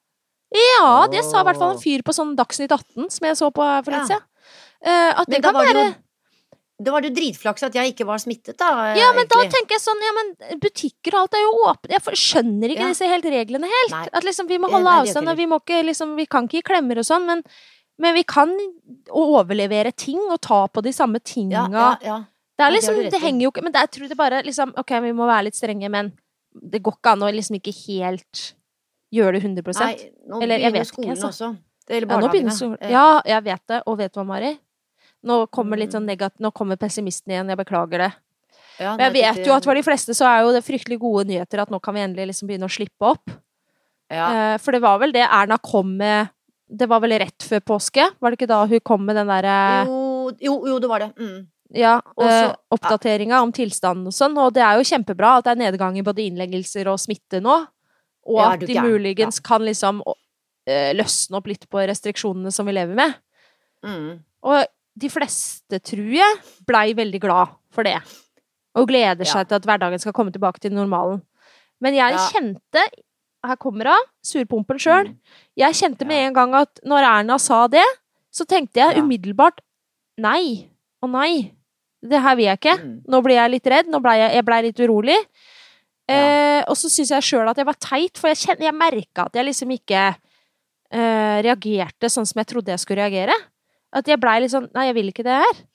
[0.53, 3.51] Ja, det sa i hvert fall en fyr på sånn Dagsnytt 18, som jeg så
[3.51, 4.15] på for litt Ja.
[4.15, 4.23] siden.
[4.81, 5.95] Eh, at Men det kan det være jo
[6.77, 8.93] Da var det jo dritflaks at jeg ikke var smittet, da.
[8.93, 11.95] Ja, men da tenker jeg sånn, ja, men butikker og alt er jo åpne.
[11.95, 12.91] Jeg skjønner ikke Ja.
[12.93, 13.95] disse helt reglene helt.
[13.95, 14.03] Nei.
[14.13, 16.45] At liksom vi må Eh, holde nei, avstand, og vi må ikke liksom Vi kan
[16.45, 17.41] ikke gi klemmer og sånn, men,
[17.97, 18.53] men vi kan
[19.09, 21.67] overlevere ting og ta på de samme tinga.
[21.71, 22.23] ja, ja.
[22.57, 24.73] Det er det liksom, det, henger jo ikke Men det, jeg tror det bare liksom
[24.77, 26.11] Ok, vi må være litt strenge, men
[26.57, 28.53] det går ikke an å liksom ikke helt
[29.13, 31.27] gjøre det 100 Nei, nå Eller, begynner vet ikke, skolen altså.
[31.27, 31.49] også.
[31.87, 32.77] Eller ja, nå begynner barnehagene.
[32.81, 33.81] Eh, ja, jeg vet det.
[33.87, 34.49] Og vet du hva, Mari?
[35.27, 36.13] Nå kommer litt sånn Mm.
[36.13, 37.49] negat Nå kommer pessimisten igjen.
[37.51, 38.13] Jeg beklager det.
[38.79, 41.25] ja, Men jeg vet jo at for de fleste så er jo det fryktelig gode
[41.27, 43.29] nyheter at nå kan vi endelig liksom begynne å slippe opp.
[44.09, 44.53] ja.
[44.53, 46.29] Eh, For det var vel det Erna kom med
[46.69, 48.09] Det var vel rett før påske?
[48.19, 51.13] Var det ikke da hun kom med den derre jo, jo, jo, det var det.
[51.15, 51.47] Mm.
[51.73, 54.35] ja, eh, oppdateringa om tilstanden og sånn?
[54.37, 57.67] Og det er jo kjempebra at det er nedgang i både innleggelser og smitte nå.
[58.27, 60.01] Og at de muligens muligens kan liksom
[60.67, 63.15] eh, løsne opp litt på restriksjonene som vi lever med.
[63.85, 64.19] Mm.
[64.43, 64.65] Og
[64.97, 66.37] de fleste, tror jeg,
[66.67, 67.97] blei veldig glad for det.
[68.77, 69.31] Og gleder Ja.
[69.33, 71.21] seg til at hverdagen skal komme tilbake til normalen.
[71.81, 72.29] Men jeg Ja.
[72.33, 72.87] kjente
[73.45, 75.07] Her kommer hun, surpumpen sjøl.
[75.07, 75.17] Mm.
[75.55, 77.85] Jeg kjente med en gang at når Erna sa det,
[78.33, 79.59] så tenkte jeg umiddelbart
[80.17, 80.67] nei
[81.01, 81.53] og nei.
[82.03, 82.77] Det her vil jeg ikke.
[82.81, 83.01] Mm.
[83.07, 83.87] Nå blir jeg litt redd.
[83.87, 85.17] Nå ble jeg, jeg ble litt urolig.
[86.09, 89.25] Eh, og så syns jeg sjøl at jeg var teit, for jeg, kjen- jeg merka
[89.27, 90.15] at jeg liksom ikke
[90.91, 93.33] eh, reagerte sånn som jeg trodde jeg skulle reagere.
[93.95, 95.65] At jeg blei litt sånn Nei, jeg vil ikke det her.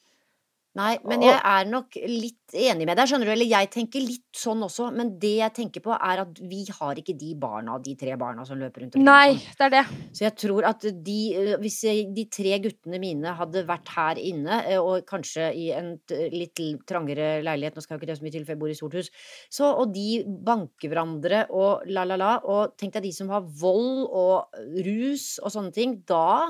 [0.72, 3.32] Nei, men jeg er nok litt enig med deg, skjønner du.
[3.34, 6.96] Eller jeg tenker litt sånn også, men det jeg tenker på er at vi har
[6.96, 9.04] ikke de barna, de tre barna som løper rundt omkring.
[9.04, 9.58] Nei, sånn.
[9.58, 9.82] det er det.
[10.16, 11.76] Så jeg tror at de, eh, hvis
[12.16, 15.92] de tre guttene mine hadde vært her inne, eh, og kanskje i en
[16.32, 18.80] litt trangere leilighet, nå skal jo ikke det så mye til, for jeg bor i
[18.80, 19.12] stort hus,
[19.52, 23.44] så, og de banker hverandre og la, la, la, og tenk deg de som har
[23.44, 26.48] vold og rus og sånne ting, da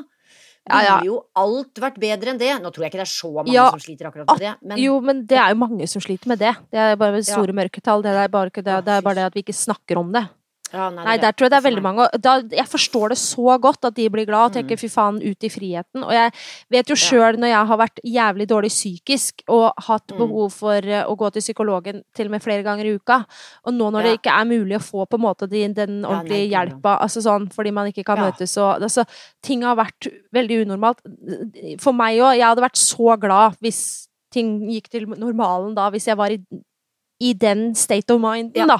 [0.70, 2.52] Ja, ville jo alt vært bedre enn det.
[2.62, 4.78] Nå tror jeg ikke det er så mange Ja, som sliter akkurat med det, men
[4.78, 6.52] Jo, men det er jo mange som sliter med det.
[6.70, 8.04] Det er bare store mørketall.
[8.04, 10.28] Det er bare, det, det er bare det at vi ikke snakker om det.
[10.72, 12.06] Ja, Nei, der tror jeg det er veldig mange.
[12.22, 14.80] Da, jeg forstår det så godt at de blir glad og tenker Mm.
[14.80, 16.02] fy faen, ut i friheten.
[16.04, 16.32] Og jeg
[16.70, 20.18] vet jo sjøl når jeg har vært jævlig dårlig psykisk og hatt Mm.
[20.18, 23.26] behov for eh, å gå til psykologen til og med flere ganger i uka,
[23.66, 26.48] og nå når det ikke er mulig å få på en måte den, den ordentlige
[26.48, 26.64] nei, ja.
[26.64, 29.04] hjelpa, altså sånn fordi man ikke kan møtes og altså,
[29.42, 30.98] Ting har vært veldig unormalt.
[31.80, 32.36] For meg òg.
[32.38, 36.38] Jeg hadde vært så glad hvis ting gikk til normalen da, hvis jeg var i,
[37.20, 38.66] i den state of mind, Ja.
[38.66, 38.78] da.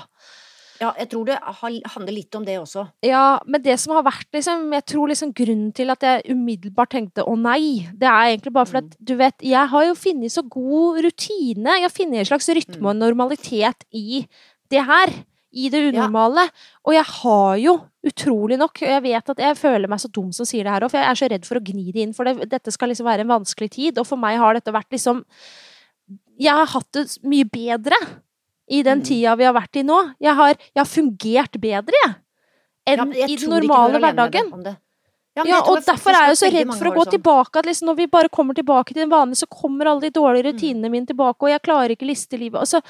[0.82, 2.82] Ja, jeg tror det handler litt om det også.
[3.06, 6.90] Ja, men det som har vært liksom Jeg tror liksom grunnen til at jeg umiddelbart
[6.96, 8.90] tenkte å nei, det er egentlig bare fordi Mm.
[8.90, 11.76] at du vet, jeg har jo funnet så god rutine.
[11.78, 14.26] Jeg har funnet en slags rytme og normalitet i
[14.72, 15.12] det her.
[15.54, 16.46] I det unormale.
[16.48, 16.50] Ja.
[16.88, 17.74] Og jeg har jo
[18.08, 20.80] utrolig nok og Jeg vet at jeg føler meg så dum som sier det her
[20.80, 22.14] òg, for jeg er så redd for å gni det inn.
[22.16, 24.90] For det, dette skal liksom være en vanskelig tid, og for meg har dette vært
[24.90, 25.22] liksom
[26.40, 27.94] Jeg har hatt det mye bedre
[28.72, 29.04] i den Mm.
[29.04, 29.98] tida vi har vært i nå.
[30.20, 32.14] Jeg har, jeg har fungert bedre, jeg.
[32.86, 34.76] Enn Ja, jeg i den normale det- hverdagen.
[35.34, 37.56] Ja, Ja, og derfor er jeg så redd for å gå tilbake.
[37.56, 40.44] At liksom når vi bare kommer tilbake til den vanlige, så kommer alle de dårlige
[40.44, 40.52] Mm.
[40.52, 42.60] rutinene mine tilbake, og jeg klarer ikke listelivet.
[42.60, 42.82] Og så,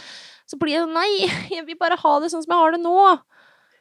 [0.46, 1.26] så blir det sånn nei,
[1.56, 3.20] jeg vil bare ha det sånn som jeg har det nå.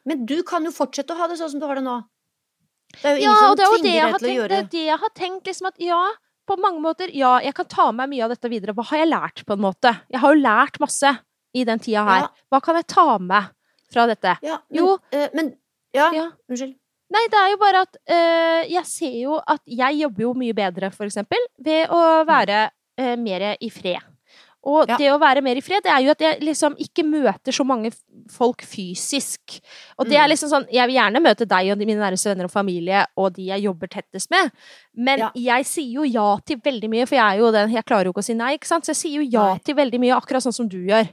[0.06, 2.04] Men du kan jo fortsette å ha det sånn som du har det nå.
[3.02, 5.00] Det er jo Ja, ingen som tvinger deg til å gjøre Det er det jeg
[5.00, 6.12] har tenkt, liksom at ja,
[6.48, 8.74] på mange måter, ja, jeg kan ta med meg mye av dette videre.
[8.76, 10.02] Hva har jeg lært, på en måte?
[10.12, 11.18] Jeg har jo lært masse
[11.54, 12.28] i den tida her.
[12.52, 13.50] Hva kan jeg ta med
[13.92, 14.38] fra dette?
[14.44, 14.98] Ja, men, Jo.
[15.12, 15.54] eh, men
[15.94, 16.30] ja, Ja.
[16.50, 16.76] unnskyld.
[17.12, 20.54] Nei, det er jo bare at øh, jeg ser jo at jeg jobber jo mye
[20.56, 24.00] bedre, for eksempel, ved å være øh, mer i fred.
[24.64, 24.96] Og Ja.
[24.98, 27.66] det å være mer i fred, det er jo at jeg liksom ikke møter så
[27.66, 27.92] mange
[28.30, 29.60] folk fysisk.
[29.98, 30.30] Og det er Mm.
[30.30, 33.48] liksom sånn Jeg vil gjerne møte deg og mine nærmeste venner og familie og de
[33.48, 34.52] jeg jobber tettest med,
[34.96, 35.32] men Ja.
[35.34, 38.14] jeg sier jo ja til veldig mye, for jeg er jo den Jeg klarer jo
[38.14, 38.84] ikke å si nei, ikke sant?
[38.86, 39.58] Så jeg sier jo ja Nei.
[39.66, 41.10] til veldig mye, akkurat sånn som du gjør.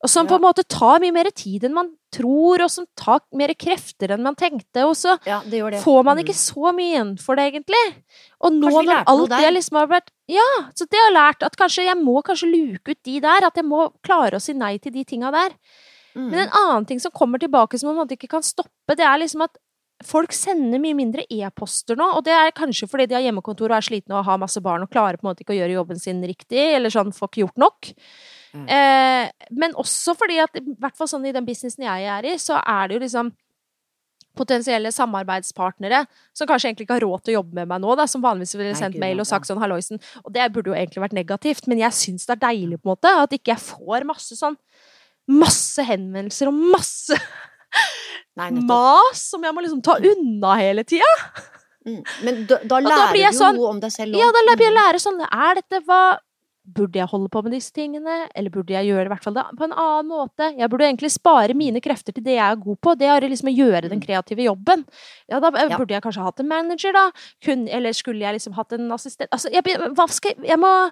[0.00, 0.30] Og som Ja.
[0.30, 4.12] på en måte tar mye mer tid enn man tror, og som tar mer krefter
[4.14, 4.84] enn man tenkte.
[4.86, 5.82] Og så Ja, det det.
[5.82, 6.24] får man Mm.
[6.24, 7.94] ikke så mye igjen for det, egentlig.
[8.40, 11.42] Og nå når alt det liksom har vært Ja, så det har jeg lært.
[11.46, 13.44] At kanskje jeg må kanskje luke ut de der.
[13.44, 15.50] At jeg må klare å si nei til de tinga der.
[16.14, 16.30] Mm.
[16.30, 19.42] Men en annen ting som kommer tilbake som man ikke kan stoppe, det er liksom
[19.42, 19.56] at
[20.04, 22.16] folk sender mye mindre e-poster nå.
[22.16, 24.82] Og det er kanskje fordi de har hjemmekontor og er slitne og har masse barn
[24.82, 27.42] og klarer på en måte ikke å gjøre jobben sin riktig, eller sånn får ikke
[27.48, 27.92] gjort nok.
[28.54, 28.68] Mm.
[28.68, 32.36] Eh, men også fordi at, i hvert fall sånn i den businessen jeg er i,
[32.40, 33.32] så er det jo liksom
[34.38, 36.04] potensielle samarbeidspartnere
[36.36, 38.54] som kanskje egentlig ikke har råd til å jobbe med meg nå, da, som vanligvis
[38.54, 39.98] ville Nei, sendt gud, mail og sagt sånn 'halloisen'.
[40.24, 42.94] Og det burde jo egentlig vært negativt, men jeg syns det er deilig, på en
[42.94, 44.56] måte, at ikke jeg får masse sånn
[45.28, 47.12] Masse henvendelser og masse
[48.38, 51.04] Nei, mas som jeg må liksom ta unna hele tida.
[51.84, 51.98] Mm.
[52.24, 54.56] Men da, da da lærer jeg du jo sånn- om deg selv Ja, da Mm.
[54.56, 56.18] blir jeg lære sånn Er dette hva
[56.68, 59.36] Burde jeg holde på med disse tingene, eller burde jeg gjøre det i hvert fall
[59.38, 60.50] da, på en annen måte?
[60.58, 62.92] Jeg burde egentlig spare mine krefter til det jeg er god på.
[63.00, 64.04] Det er liksom å gjøre den Mm.
[64.06, 64.84] kreative jobben.
[65.30, 65.78] Ja, da eh, Ja.
[65.78, 67.10] burde jeg kanskje hatt en manager, da.
[67.42, 70.90] Kun, eller skulle jeg liksom hatt en assistent Altså, jeg, jeg Jeg må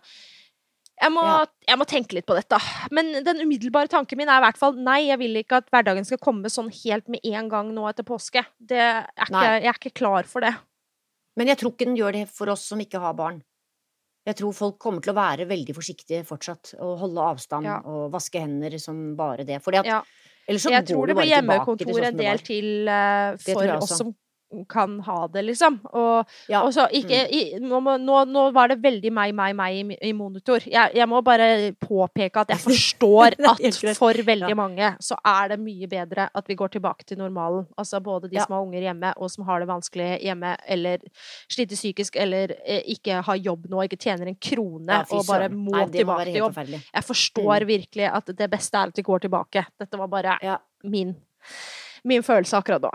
[1.02, 1.44] jeg må, Ja.
[1.68, 2.56] jeg må tenke litt på dette.
[2.90, 6.06] Men den umiddelbare tanken min er i hvert fall nei, jeg vil ikke at hverdagen
[6.06, 8.46] skal komme sånn helt med en gang nå etter påske.
[8.58, 10.54] Det er ikke, jeg er ikke klar for det.
[11.36, 13.42] Men jeg tror ikke den gjør det for oss som ikke har barn.
[14.26, 17.78] Jeg tror folk kommer til å være veldig forsiktige fortsatt, og holde avstand Ja.
[17.84, 19.62] og vaske hender som bare det.
[19.62, 20.02] Fordi at Ja.
[20.48, 23.76] ellers så Jeg går tror det blir til hjemmekontor sånn en del til uh, for
[23.76, 24.14] oss som
[24.64, 25.80] kan ha det, liksom.
[25.92, 26.62] Og, Ja.
[26.62, 30.12] og så ikke i, nå, nå, nå var det veldig meg, meg, meg i, i
[30.16, 30.60] monitor.
[30.66, 34.54] Jeg, jeg må bare påpeke at jeg forstår at for veldig Ja.
[34.54, 37.66] mange så er det mye bedre at vi går tilbake til normalen.
[37.76, 38.44] Altså både de Ja.
[38.46, 40.98] som har unger hjemme, og som har det vanskelig hjemme, eller
[41.50, 45.72] sliter psykisk, eller eh, ikke har jobb nå, ikke tjener en krone, og bare må
[45.72, 46.56] Nei, må tilbake til jobb.
[46.94, 49.66] Jeg forstår virkelig at det beste er at vi går tilbake.
[49.78, 50.38] Dette var bare
[50.84, 51.14] min,
[52.04, 52.90] min følelse akkurat nå.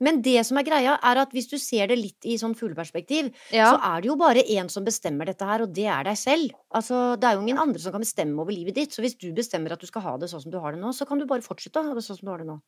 [0.00, 3.32] Men det som er greia, er at hvis du ser det litt i sånn fugleperspektiv,
[3.52, 3.72] Ja.
[3.72, 6.50] så er det jo bare én som bestemmer dette her, og det er deg selv.
[6.74, 8.90] Altså, det er jo ingen andre som kan bestemme over livet ditt.
[8.92, 10.92] Så hvis du bestemmer at du skal ha det sånn som du har det nå,
[10.92, 12.60] så kan du bare fortsette å ha det sånn som du har det nå.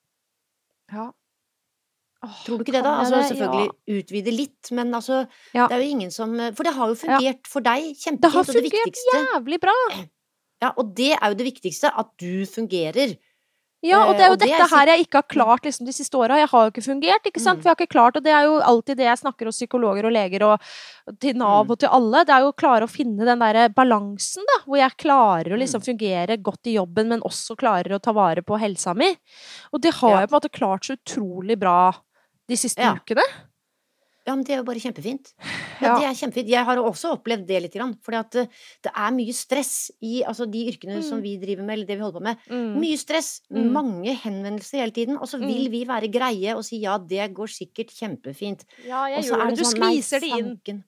[0.92, 1.10] Ja.
[2.24, 2.96] Åh, Tror du ikke det, da?
[2.98, 5.68] Altså, selvfølgelig selvfølgelig utvide litt, men altså Ja.
[5.68, 7.92] Det er jo ingen som For det har jo fungert for deg Ja.
[7.92, 9.74] Det kjempefint, har det fungert jævlig bra!
[10.60, 13.16] Ja, og det er jo det viktigste, at du fungerer.
[13.80, 15.62] Ja, og det er Eh, jo og det er dette her jeg ikke har klart
[15.62, 16.36] liksom, de siste åra.
[16.40, 17.60] Jeg har jo ikke fungert, ikke sant?
[17.60, 17.62] Mm.
[17.62, 20.12] Jeg har ikke klart, og det er jo alltid det jeg snakker hos psykologer og
[20.12, 20.60] leger og
[21.20, 21.70] til Nav Mm.
[21.70, 22.24] og til alle.
[22.24, 24.64] Det er jo å klare å finne den derre balansen, da.
[24.66, 25.62] Hvor jeg klarer å Mm.
[25.62, 29.16] liksom fungere godt i jobben, men også klarer å ta vare på helsa mi.
[29.72, 30.20] Og det har Ja.
[30.20, 31.94] jeg på en måte klart så utrolig bra
[32.48, 32.94] de siste Ja.
[32.96, 33.22] ukene.
[34.28, 35.30] Ja, men det er jo bare kjempefint.
[35.80, 35.92] Ja, Ja.
[35.96, 36.48] det er kjempefint.
[36.52, 38.48] Jeg har også opplevd det litt, grann, fordi eh,
[38.84, 41.22] det er mye stress i altså, de yrkene som Mm.
[41.24, 42.36] vi driver med, eller det vi holder på med.
[42.50, 42.74] Mm.
[42.82, 43.72] Mye stress, Mm.
[43.72, 45.70] mange henvendelser hele tiden, og så vil Mm.
[45.72, 48.64] vi være greie og si ja, det går sikkert kjempefint.
[48.84, 49.48] Ja, jeg Og gjør det.
[49.48, 49.56] det.
[49.58, 50.30] Du sånn, skviser det
[50.68, 50.84] inn.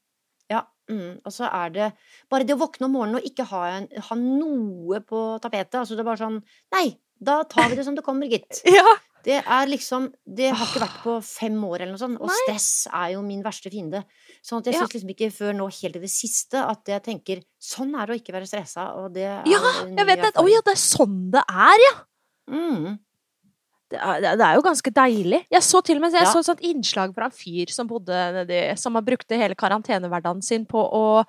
[0.50, 1.20] Ja, mm.
[1.24, 1.92] og så er det
[2.28, 5.80] bare det å våkne om morgenen og ikke ha, en, ha noe på tapetet.
[5.80, 6.42] Altså det er bare sånn
[6.74, 8.60] Nei, da tar vi det som det kommer, gitt.
[8.66, 8.84] Ja.
[9.24, 12.36] Det er liksom Det har ikke vært på fem år eller noe sånt, og Nei.
[12.46, 14.04] stress er jo min verste fiende.
[14.42, 14.80] Sånn at jeg Ja.
[14.86, 18.16] syns liksom ikke før nå helt i det siste at jeg tenker sånn er det
[18.16, 20.32] å ikke være stressa, og det er Ja, Jeg vet det.
[20.40, 21.94] Å ja, det er sånn det er, ja!
[22.50, 22.98] Mm.
[23.90, 25.46] Det er, det er jo ganske deilig.
[25.50, 26.32] Jeg så til og med jeg Ja.
[26.32, 28.06] så et sånt innslag fra en fyr som bodde
[28.36, 31.24] nedi Som har brukt hele karantenehverdagen sin på å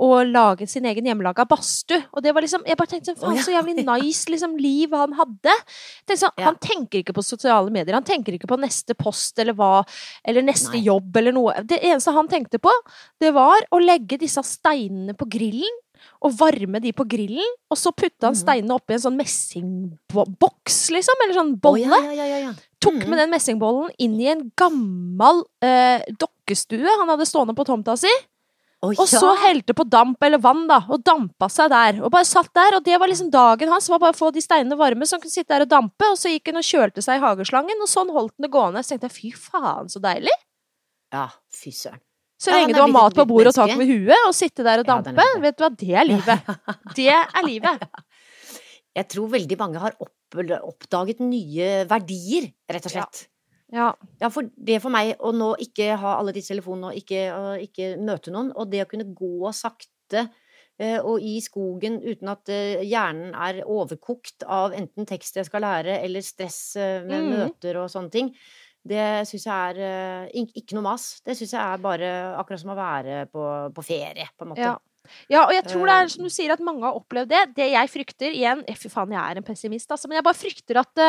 [0.00, 2.00] å lage sin egen hjemmelaga badstue.
[2.16, 5.12] Og det var liksom Jeg bare tenkte sånn, faen, så jævlig nice liksom, liv han
[5.18, 5.54] hadde.
[6.08, 6.46] Sånn, Ja.
[6.48, 9.84] Han tenker ikke på sosiale medier, han tenker ikke på neste post eller hva,
[10.24, 10.84] eller neste Nei.
[10.88, 11.62] jobb eller noe.
[11.62, 12.72] Det eneste han tenkte på,
[13.20, 15.78] det var å legge disse steinene på grillen.
[16.24, 18.40] Og varme de på grillen, og så putte han Mhm.
[18.40, 21.14] steinene oppi en sånn messingboks, liksom.
[21.24, 23.08] Eller sånn bolle Oh, ja, ja, tok Mhm.
[23.10, 28.08] med den messingbollen inn i en gammel eh, dokkestue han hadde stående på tomta si,
[28.80, 29.40] Å, og så ja.
[29.42, 31.98] helte på damp eller vann, da, og dampa seg der.
[32.00, 34.40] Og bare satt der, og det var liksom dagen hans, var bare å få de
[34.40, 37.04] steinene varme, så han kunne sitte der og dampe, og så gikk han og kjølte
[37.04, 38.82] seg i hageslangen, og sånn holdt han det gående.
[38.84, 40.32] Så tenkte jeg fy faen, så deilig!
[41.10, 42.00] ja, fy søren.
[42.40, 44.80] Så lenge ja, du har mat på bordet og tak over huet, og sitte der
[44.80, 46.46] og Ja, dampe, ja, vet du hva, det er livet.
[46.96, 47.82] Det er livet.
[48.96, 53.04] Jeg tror veldig mange har opp, oppdaget nye verdier, rett og Ja.
[53.04, 53.26] slett.
[53.72, 53.92] Ja.
[54.20, 57.64] Ja, for det for meg å nå ikke ha alle disse telefonene og ikke, og
[57.64, 60.24] ikke møte noen, og det å kunne gå sakte
[60.80, 65.62] eh, og i skogen uten at eh, hjernen er overkokt av enten tekst jeg skal
[65.62, 67.30] lære, eller stress eh, med Mm.
[67.36, 68.32] møter og sånne ting,
[68.82, 71.20] det syns jeg er ikke noe mas.
[71.20, 72.06] Det syns jeg er bare
[72.40, 73.42] akkurat som å være på,
[73.76, 74.64] på ferie, på en måte.
[74.64, 74.78] Ja.
[75.28, 77.42] Ja, og jeg tror det er som du sier at mange har opplevd det.
[77.56, 80.08] Det jeg frykter igjen Fy faen, jeg er en pessimist, altså.
[80.08, 81.00] Men jeg bare frykter at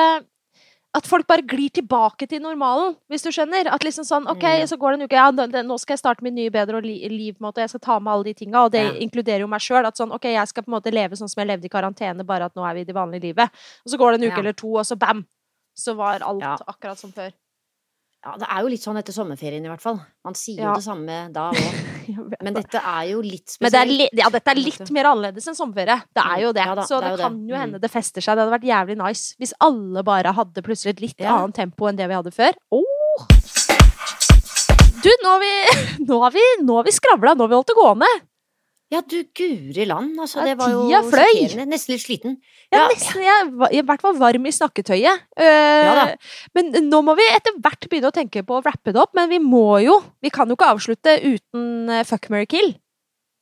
[0.93, 3.67] at folk bare glir tilbake til normalen, hvis du skjønner.
[3.71, 4.67] At liksom sånn OK, Mm.
[4.67, 5.31] så går det en uke, ja,
[5.63, 8.11] nå- skal jeg starte mitt nye, bedre li liv, en måte, jeg skal ta med
[8.11, 8.91] alle de tinga, og det Ja.
[8.99, 9.85] inkluderer jo meg sjøl.
[9.85, 12.25] At sånn OK, jeg skal på en måte leve sånn som jeg levde i karantene,
[12.25, 13.49] bare at nå er vi i det vanlige livet.
[13.85, 14.39] Og så går det en uke Ja.
[14.39, 15.25] eller to, og så bam!
[15.77, 17.31] Så var alt akkurat som før.
[18.21, 19.95] Ja, det er jo litt sånn etter sommerferien i hvert fall.
[20.23, 20.67] Man sier Ja.
[20.69, 22.35] jo det samme da òg.
[22.45, 23.61] Men dette er jo litt spesielt.
[23.65, 25.95] Men det er li ja, dette er litt mer annerledes enn sommerferie.
[26.13, 26.65] Det er jo det.
[26.69, 27.49] Ja da, så det det, kan det.
[27.49, 27.61] jo Mm.
[27.63, 28.37] hende det fester seg.
[28.37, 31.97] Det hadde vært jævlig nice hvis alle bare hadde plutselig et litt annet tempo enn
[31.97, 32.53] det vi hadde før.
[32.69, 33.25] Oh.
[35.01, 35.53] Du, nå har vi,
[36.05, 38.11] nå har vi, nå har vi skravla, nå har vi holdt det gående.
[38.91, 40.41] Ja, du guri land, altså.
[40.41, 41.65] Ja, Det var jo tida fløy.
[41.71, 42.33] Nesten litt sliten.
[42.67, 45.21] Jeg er Ja, nesten, jeg var i hvert fall varm i snakketøyet.
[45.39, 46.05] Uh, Ja
[46.57, 49.13] men nå må vi etter hvert begynne å tenke på å wrappe det opp.
[49.15, 52.73] Men vi må jo Vi kan jo ikke avslutte uten eh, fuck, marry, kill.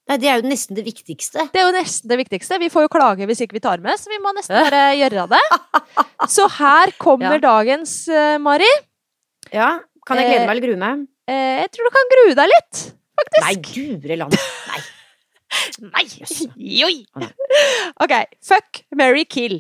[0.10, 1.48] Nei, det er jo nesten det viktigste.
[1.54, 2.58] Det er jo nesten det viktigste.
[2.62, 5.26] Vi får jo klage hvis ikke vi tar med, så vi må nesten bare gjøre
[5.34, 5.42] det.
[6.36, 7.44] Så her kommer Ja.
[7.46, 8.70] dagens, uh, Mari.
[9.54, 11.04] Ja, Kan jeg glede meg eller grue meg?
[11.30, 12.86] Uh, jeg tror du kan grue deg litt,
[13.22, 13.44] faktisk.
[13.46, 14.34] Nei, guri land.
[14.74, 14.82] Nei.
[15.82, 16.06] Nei!
[16.56, 17.06] Joi!
[18.04, 18.14] OK.
[18.46, 19.60] Fuck, marry, kill.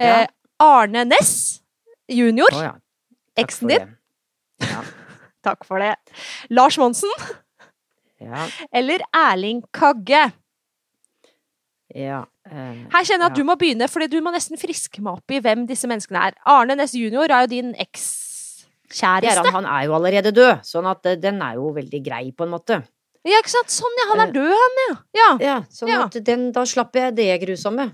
[0.00, 0.26] Eh,
[0.62, 1.60] Arne Næss
[2.08, 2.72] junior, ja.
[3.38, 3.90] Eksen din.
[4.62, 4.82] Ja.
[5.46, 5.94] Takk for det.
[6.50, 7.10] Lars Monsen
[8.22, 8.46] Ja.
[8.72, 10.30] eller Erling Kagge.
[11.94, 12.20] ja.
[12.46, 15.34] eh, Her kjenner jeg at du må begynne, fordi du må nesten friske meg opp
[15.34, 16.36] i hvem disse menneskene er.
[16.46, 19.50] Arne Næss junior er jo din ekskjæreste.
[19.52, 22.54] Han er jo allerede død, sånn at eh, den er jo veldig grei, på en
[22.54, 22.80] måte.
[23.24, 23.70] Ja, ikke sant?
[23.70, 24.06] Sånn, ja.
[24.10, 24.94] Han er Eh, død, han, ja.
[25.14, 25.28] Ja.
[25.40, 26.02] Ja, sånn Ja.
[26.04, 27.92] at den, da slapp jeg det grusomme.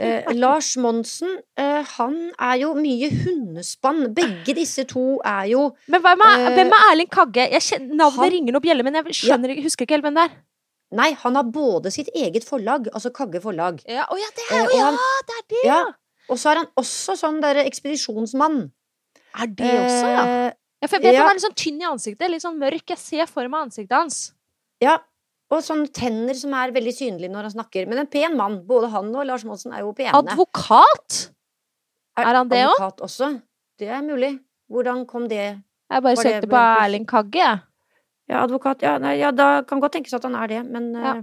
[0.00, 4.12] Eh, Lars Monsen, eh, han er jo mye hundespann.
[4.14, 7.48] Begge disse to er jo Men hvem er, Eh, hvem er Erling Kagge?
[7.50, 9.62] Jeg kjenner, navnet han- ringer noe bjelle, men jeg skjønner, ja.
[9.62, 10.36] husker ikke helt hvem det er.
[10.90, 14.56] Nei, han har både sitt eget forlag, altså Kagge forlag, Ja, å ja, det Eh,
[14.56, 15.84] er jo ja, han- det er det, ja.
[16.30, 18.70] og så er han også sånn derre ekspedisjonsmann.
[19.38, 20.22] Er det også, ja?
[20.24, 20.52] Eh,
[20.82, 21.20] ja for jeg vet ja.
[21.26, 22.86] han er litt sånn tynn i ansiktet, litt sånn mørk.
[22.88, 24.32] Jeg ser for meg ansiktet hans.
[24.84, 24.98] Ja.
[25.48, 27.86] Og sånne tenner som er veldig synlige når han snakker.
[27.88, 28.58] Men en pen mann.
[28.68, 30.12] Både han og Lars Monsen er jo pene.
[30.18, 31.30] Advokat?
[32.20, 32.74] Er han det også?
[32.74, 33.30] Advokat også?
[33.80, 34.34] Det er mulig.
[34.68, 37.58] Hvordan kom det Jeg bare det søkte på Erling Kagge, jeg.
[38.28, 38.82] Ja, advokat.
[38.84, 41.16] Ja, nei, ja da kan godt tenkes at han er det, men Ja.
[41.16, 41.22] eh,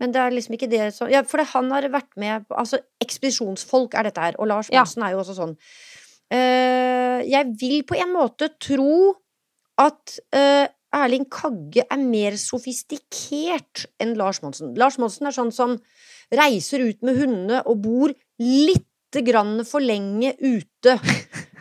[0.00, 2.78] Men det er liksom ikke det som Ja, for det, han har vært med Altså,
[3.00, 4.82] ekspedisjonsfolk er dette her, og Lars Ja.
[4.82, 5.56] Er jo også sånn.
[6.32, 9.14] Uh, jeg vil på en måte tro
[9.78, 14.74] at eh, Erling Kagge er mer sofistikert enn Lars Monsen.
[14.78, 15.78] Lars Monsen er sånn som
[16.32, 18.12] reiser ut med hundene og bor
[18.42, 20.98] lite grann for lenge ute.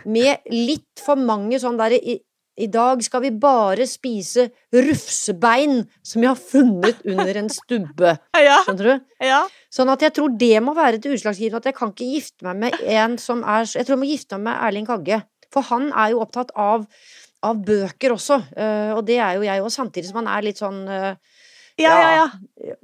[0.10, 2.16] Med litt for mange sånn derre i,
[2.62, 8.16] I dag skal vi bare spise rufsebein som jeg har funnet under en stubbe.
[8.66, 9.10] Skjønner du?
[9.24, 9.44] ja.
[9.72, 12.58] Sånn at jeg tror det må være til utslagsgivende at jeg kan ikke gifte meg
[12.66, 15.22] med en som er Jeg tror jeg må gifte meg med Erling Kagge.
[15.52, 16.86] For han er jo opptatt av,
[17.44, 20.58] av bøker også, eh, og det er jo jeg òg, samtidig som han er litt
[20.62, 21.16] sånn eh,
[21.82, 22.10] Ja, ja,
[22.66, 22.76] ja.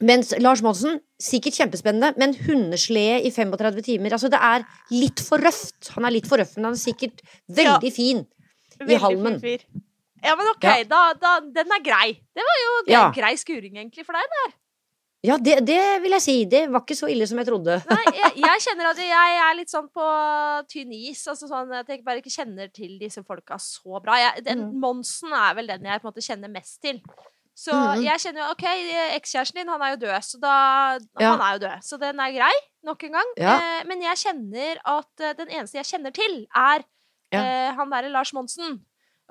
[0.00, 4.62] Mens Lars Monsen, sikkert kjempespennende, men hundeslede i 35 timer Altså, det er
[4.94, 5.88] litt for røft.
[5.96, 8.20] Han er litt for røff, men han er sikkert veldig fin
[8.86, 9.40] i halmen.
[9.40, 9.82] fin fyr.
[10.22, 10.84] Ja, men ok, Ja.
[10.86, 12.12] da, da, den er grei.
[12.34, 13.10] Det var jo grei, Ja.
[13.10, 14.22] grei skuring, egentlig, for deg.
[14.36, 14.54] det.
[15.28, 16.36] Ja, det, det vil jeg si.
[16.50, 17.78] Det var ikke så ille som jeg trodde.
[17.90, 20.10] Nei, jeg, jeg kjenner at jeg er litt sånn på
[20.72, 21.24] tynn is.
[21.28, 24.16] Altså sånn at jeg bare ikke kjenner til disse folka så bra.
[24.22, 24.78] Jeg, den mm.
[24.82, 27.02] Monsen er vel den jeg på en måte kjenner mest til.
[27.58, 28.04] Så mm.
[28.04, 28.64] jeg kjenner jo OK,
[29.16, 30.56] ekskjæresten din, han er jo død, så da
[31.18, 31.32] Ja.
[31.32, 31.86] Han er jo død.
[31.88, 32.52] Så den er grei,
[32.86, 33.32] nok en gang.
[33.40, 33.56] Ja.
[33.56, 36.86] Eh, men jeg kjenner at eh, den eneste jeg kjenner til, er
[37.34, 37.40] Ja.
[37.42, 38.78] eh, han derre Lars Monsen.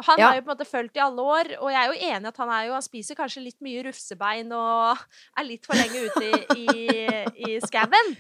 [0.05, 0.27] Han Ja.
[0.29, 2.37] har jo på en måte fulgt i alle år, og jeg er jo enig at
[2.37, 4.97] han er jo Han spiser kanskje litt mye rufsebein og
[5.37, 8.13] er litt for lenge ute i, i, i skauen.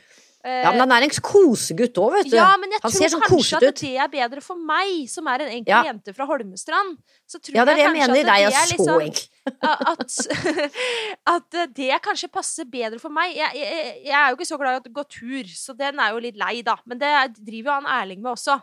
[0.43, 2.35] Eh, Ja, men han er en kosegutt òg, vet du.
[2.37, 5.41] ja, men jeg Han tror sånn kanskje at det er bedre for meg, som er
[5.43, 5.83] en enkel Ja.
[5.89, 6.97] jente fra Holmestrand.
[7.27, 8.23] Så tror Ja, det er det jeg jeg mener.
[8.31, 9.27] Nei, jeg er så sånn- enkel.
[9.91, 10.17] at,
[11.35, 13.35] at det kanskje passer bedre for meg.
[13.35, 16.13] Jeg, jeg, jeg er jo ikke så glad i å gå tur, så den er
[16.15, 16.77] jo litt lei, da.
[16.85, 17.11] Men det
[17.41, 18.57] driver jo han Erling med også.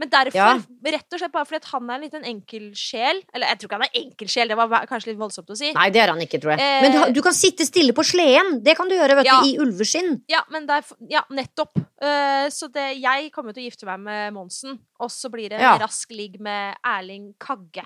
[0.00, 0.56] Men derfor, Ja.
[0.88, 3.76] rett og slett bare fordi han er litt en enkel sjel Eller jeg tror ikke
[3.78, 5.72] han er enkel sjel, det var kanskje litt voldsomt å si.
[5.76, 6.60] Nei, det er han ikke, tror jeg.
[6.64, 8.62] Eh, Men du, kan sitte stille på sleden.
[8.64, 9.40] Det kan du gjøre, vet Ja.
[9.42, 10.22] du, i ulveskinn.
[10.28, 11.76] Ja, men det er, ja, nettopp.
[12.02, 15.60] Uh, så det, jeg kommer til å gifte meg med Monsen, og så blir det
[15.60, 15.78] en Ja.
[15.78, 17.84] rask ligg med Erling Kagge.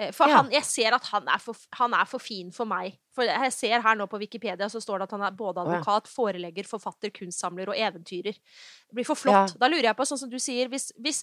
[0.00, 0.38] Eh, for Ja.
[0.40, 2.94] han, jeg ser at han er, for, han er for fin for meg.
[3.12, 6.08] For jeg ser her nå på Wikipedia så står det at han er både advokat,
[6.08, 8.32] forelegger, forfatter, kunstsamler og eventyrer.
[8.38, 9.58] Det blir for flott.
[9.60, 11.20] Da lurer jeg på, sånn som du sier, hvis, hvis,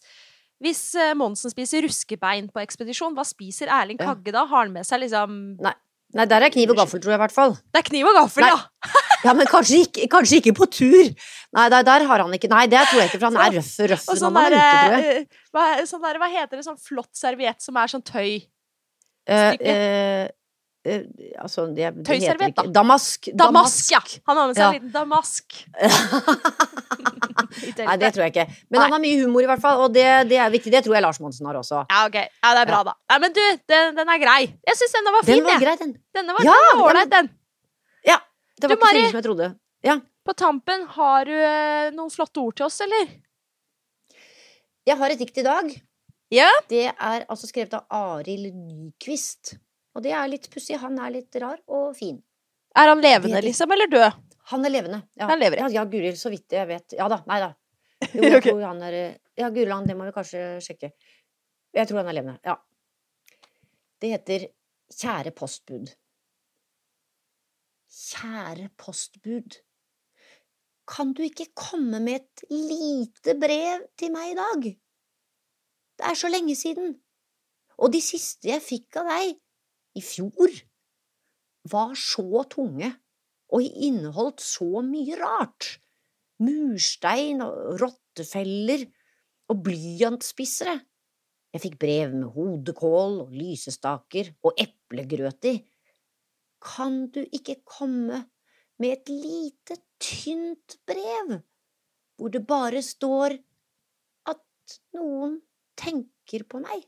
[0.61, 4.45] hvis eh, Monsen spiser ruskebein på ekspedisjon, hva spiser Erling Kagge da?
[4.45, 5.57] Har han med seg liksom
[6.15, 7.53] Nei, der er kniv og gaffel, tror jeg i hvert fall.
[7.73, 8.53] Det er kniv og gaffel, Nei.
[8.53, 9.03] ja!
[9.25, 11.07] Ja, men kanskje ikke, kanskje ikke på tur.
[11.57, 13.71] Nei, der, der har han ikke Nei, det tror jeg ikke, for han er røff,
[13.91, 15.25] røff Og når sånn han er ute, tror jeg.
[15.57, 18.45] hva, sånn der, hva heter det, sånn flott serviett som er sånn tøy?
[19.27, 19.67] Eh, stykke.
[19.67, 20.27] eh,
[20.87, 21.01] eh,
[21.43, 22.63] altså, det, det Tøyserviett, da.
[22.79, 23.27] Damask.
[23.35, 23.99] Damask, ja!
[24.29, 24.67] Han har med seg Ja.
[24.69, 25.45] en liten damask.
[27.77, 28.45] Nei, det tror jeg ikke.
[28.69, 28.83] Men Nei.
[28.85, 30.71] han har mye humor, i hvert fall, og det, det er viktig.
[30.73, 31.83] Det tror jeg Lars Monsen har også.
[31.91, 32.17] Ja, ok.
[32.23, 32.93] Ja, det er bra, da.
[33.11, 34.39] Nei, men du, den, den er grei.
[34.67, 35.93] Jeg syns denne var fin, Den var grei, den.
[36.17, 37.31] Denne var Ja, den
[38.07, 38.17] ja.
[38.57, 39.09] Det var Du, ikke så Mari.
[39.11, 39.49] som jeg trodde.
[40.27, 43.13] På tampen, har du eh, noen flotte ord til oss, eller?
[44.87, 45.69] Jeg har et dikt i dag.
[46.33, 46.49] Ja.
[46.69, 49.55] Det er altså skrevet av Arild Nyquist.
[49.95, 50.77] Og det er litt pussig.
[50.81, 52.17] Han er litt rar og fin.
[52.77, 54.17] Er han levende, liksom, eller død?
[54.51, 54.99] Han er levende.
[55.17, 55.69] Ja, Han lever, ja.
[55.79, 56.95] ja, Guri, så vidt jeg vet.
[56.95, 57.21] Ja da.
[57.27, 57.51] Nei da.
[58.13, 58.97] Jo, jeg tror han er
[59.37, 60.91] Ja, Guriland, det må vi kanskje sjekke.
[61.75, 62.39] Jeg tror han er levende.
[62.45, 62.55] Ja.
[64.01, 64.47] Det heter
[64.93, 65.89] Kjære postbud.
[67.91, 69.57] Kjære postbud.
[70.87, 74.67] Kan du ikke komme med et lite brev til meg i dag?
[75.97, 76.95] Det er så lenge siden.
[77.77, 79.35] Og de siste jeg fikk av deg,
[79.97, 80.53] i fjor,
[81.71, 82.91] var så tunge
[83.53, 85.77] og inneholdt så mye rart.
[86.43, 88.85] Murstein og rottefeller
[89.49, 90.75] og blyantspissere.
[91.55, 95.55] Jeg fikk brev med hodekål og lysestaker og eplegrøt i.
[96.61, 98.25] Kan du ikke komme
[98.77, 101.39] med et lite, tynt brev,
[102.17, 103.37] hvor det bare står
[104.29, 105.39] at noen
[105.79, 106.85] tenker på meg?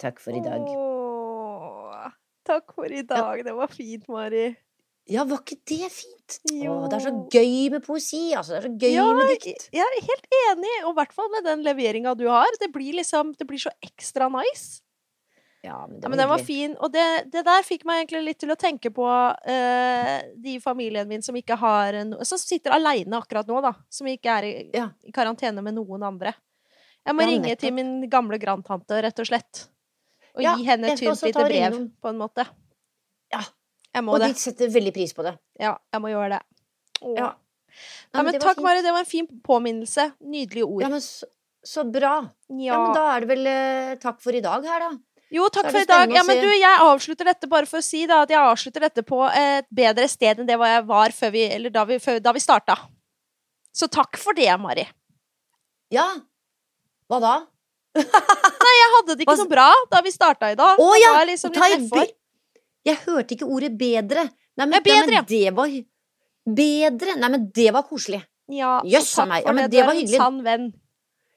[0.00, 0.60] Takk for i dag.
[0.68, 2.08] Åh,
[2.46, 3.42] takk for i dag.
[3.46, 4.50] Det var fint, Mari.
[5.06, 6.38] Ja, var ikke det fint?
[6.50, 6.80] Jo.
[6.82, 8.56] Å, det er så gøy med poesi, altså.
[8.56, 9.68] Det er så gøy Ja, med dikt.
[9.74, 12.58] Jeg er helt enig, og i hvert fall med den leveringa du har.
[12.60, 14.82] Det blir liksom, det blir så ekstra nice.
[15.64, 18.02] Ja, men det Ja, var men den var fin, og det, det der fikk meg
[18.04, 22.12] egentlig litt til å tenke på uh, de i familien min som ikke har en
[22.28, 23.72] Som sitter aleine akkurat nå, da.
[23.90, 24.90] Som ikke er i, Ja.
[25.02, 26.34] i karantene med noen andre.
[27.06, 29.66] Jeg må Ja, ringe til min gamle grandtante, rett og slett.
[30.36, 31.90] Og Ja, gi henne et tynt lite brev, innom.
[32.02, 32.46] på en måte.
[33.32, 33.40] Ja.
[33.94, 34.28] Jeg må Og det.
[34.34, 35.38] de setter veldig pris på det.
[35.58, 36.42] Ja, jeg må gjøre det.
[37.02, 37.16] Åh.
[37.16, 37.30] Ja.
[38.14, 38.60] Nei, men men takk.
[38.62, 38.82] Mari.
[38.82, 40.12] Det var en fin påminnelse.
[40.20, 40.82] Nydelige ord.
[40.82, 41.24] Ja, men så,
[41.64, 42.28] så bra.
[42.50, 42.56] Ja.
[42.74, 42.78] Ja.
[42.84, 44.90] men da er det vel eh, takk for i dag her, da.
[45.34, 46.12] Jo, takk for i dag.
[46.14, 49.02] Ja, men du, jeg avslutter dette bare for å si da, at jeg avslutter dette
[49.06, 52.42] på et bedre sted enn det jeg var vi, eller da vi, før, da vi
[52.44, 52.76] starta.
[53.74, 54.86] Så takk for det, Mari.
[55.92, 56.06] Ja.
[57.10, 57.34] Hva da?
[57.96, 60.78] Nei, Jeg hadde det ikke Hva- så bra da vi starta i dag.
[60.78, 61.12] Å ja!
[61.20, 62.06] jeg liksom ta i be-
[62.86, 64.28] Jeg hørte ikke ordet bedre.
[64.56, 65.76] Nei, men, Ja, bedre, nei, men det var
[66.46, 67.14] Bedre.
[67.18, 68.20] Nei, men det var koselig.
[68.54, 69.42] Ja, Jøss, takk meg.
[69.42, 69.70] for Ja, men det.
[69.74, 70.20] det var hyggelig.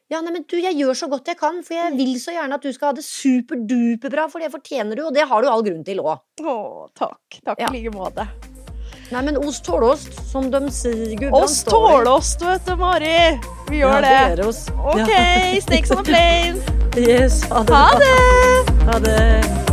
[0.09, 2.57] Ja, nei, men du, jeg gjør så godt jeg kan, for jeg vil så gjerne
[2.57, 5.61] at du skal ha det superduperbra, for det fortjener du, og det har du all
[5.65, 6.23] grunn til òg.
[6.41, 6.55] Å,
[6.97, 7.37] takk.
[7.45, 7.69] Takk Ja.
[7.69, 8.25] like måte.
[9.11, 13.15] Nei, men ost tåleost, som de sier, Gudbrand Oss tåler oss, du vet du, Mari.
[13.69, 14.45] Vi gjør det.
[14.45, 14.65] Oss.
[14.81, 15.13] OK,
[15.61, 16.61] snakes on a plane.
[16.97, 17.73] Yes, ha det.
[17.73, 18.85] Ha det!
[18.89, 19.68] Ha det.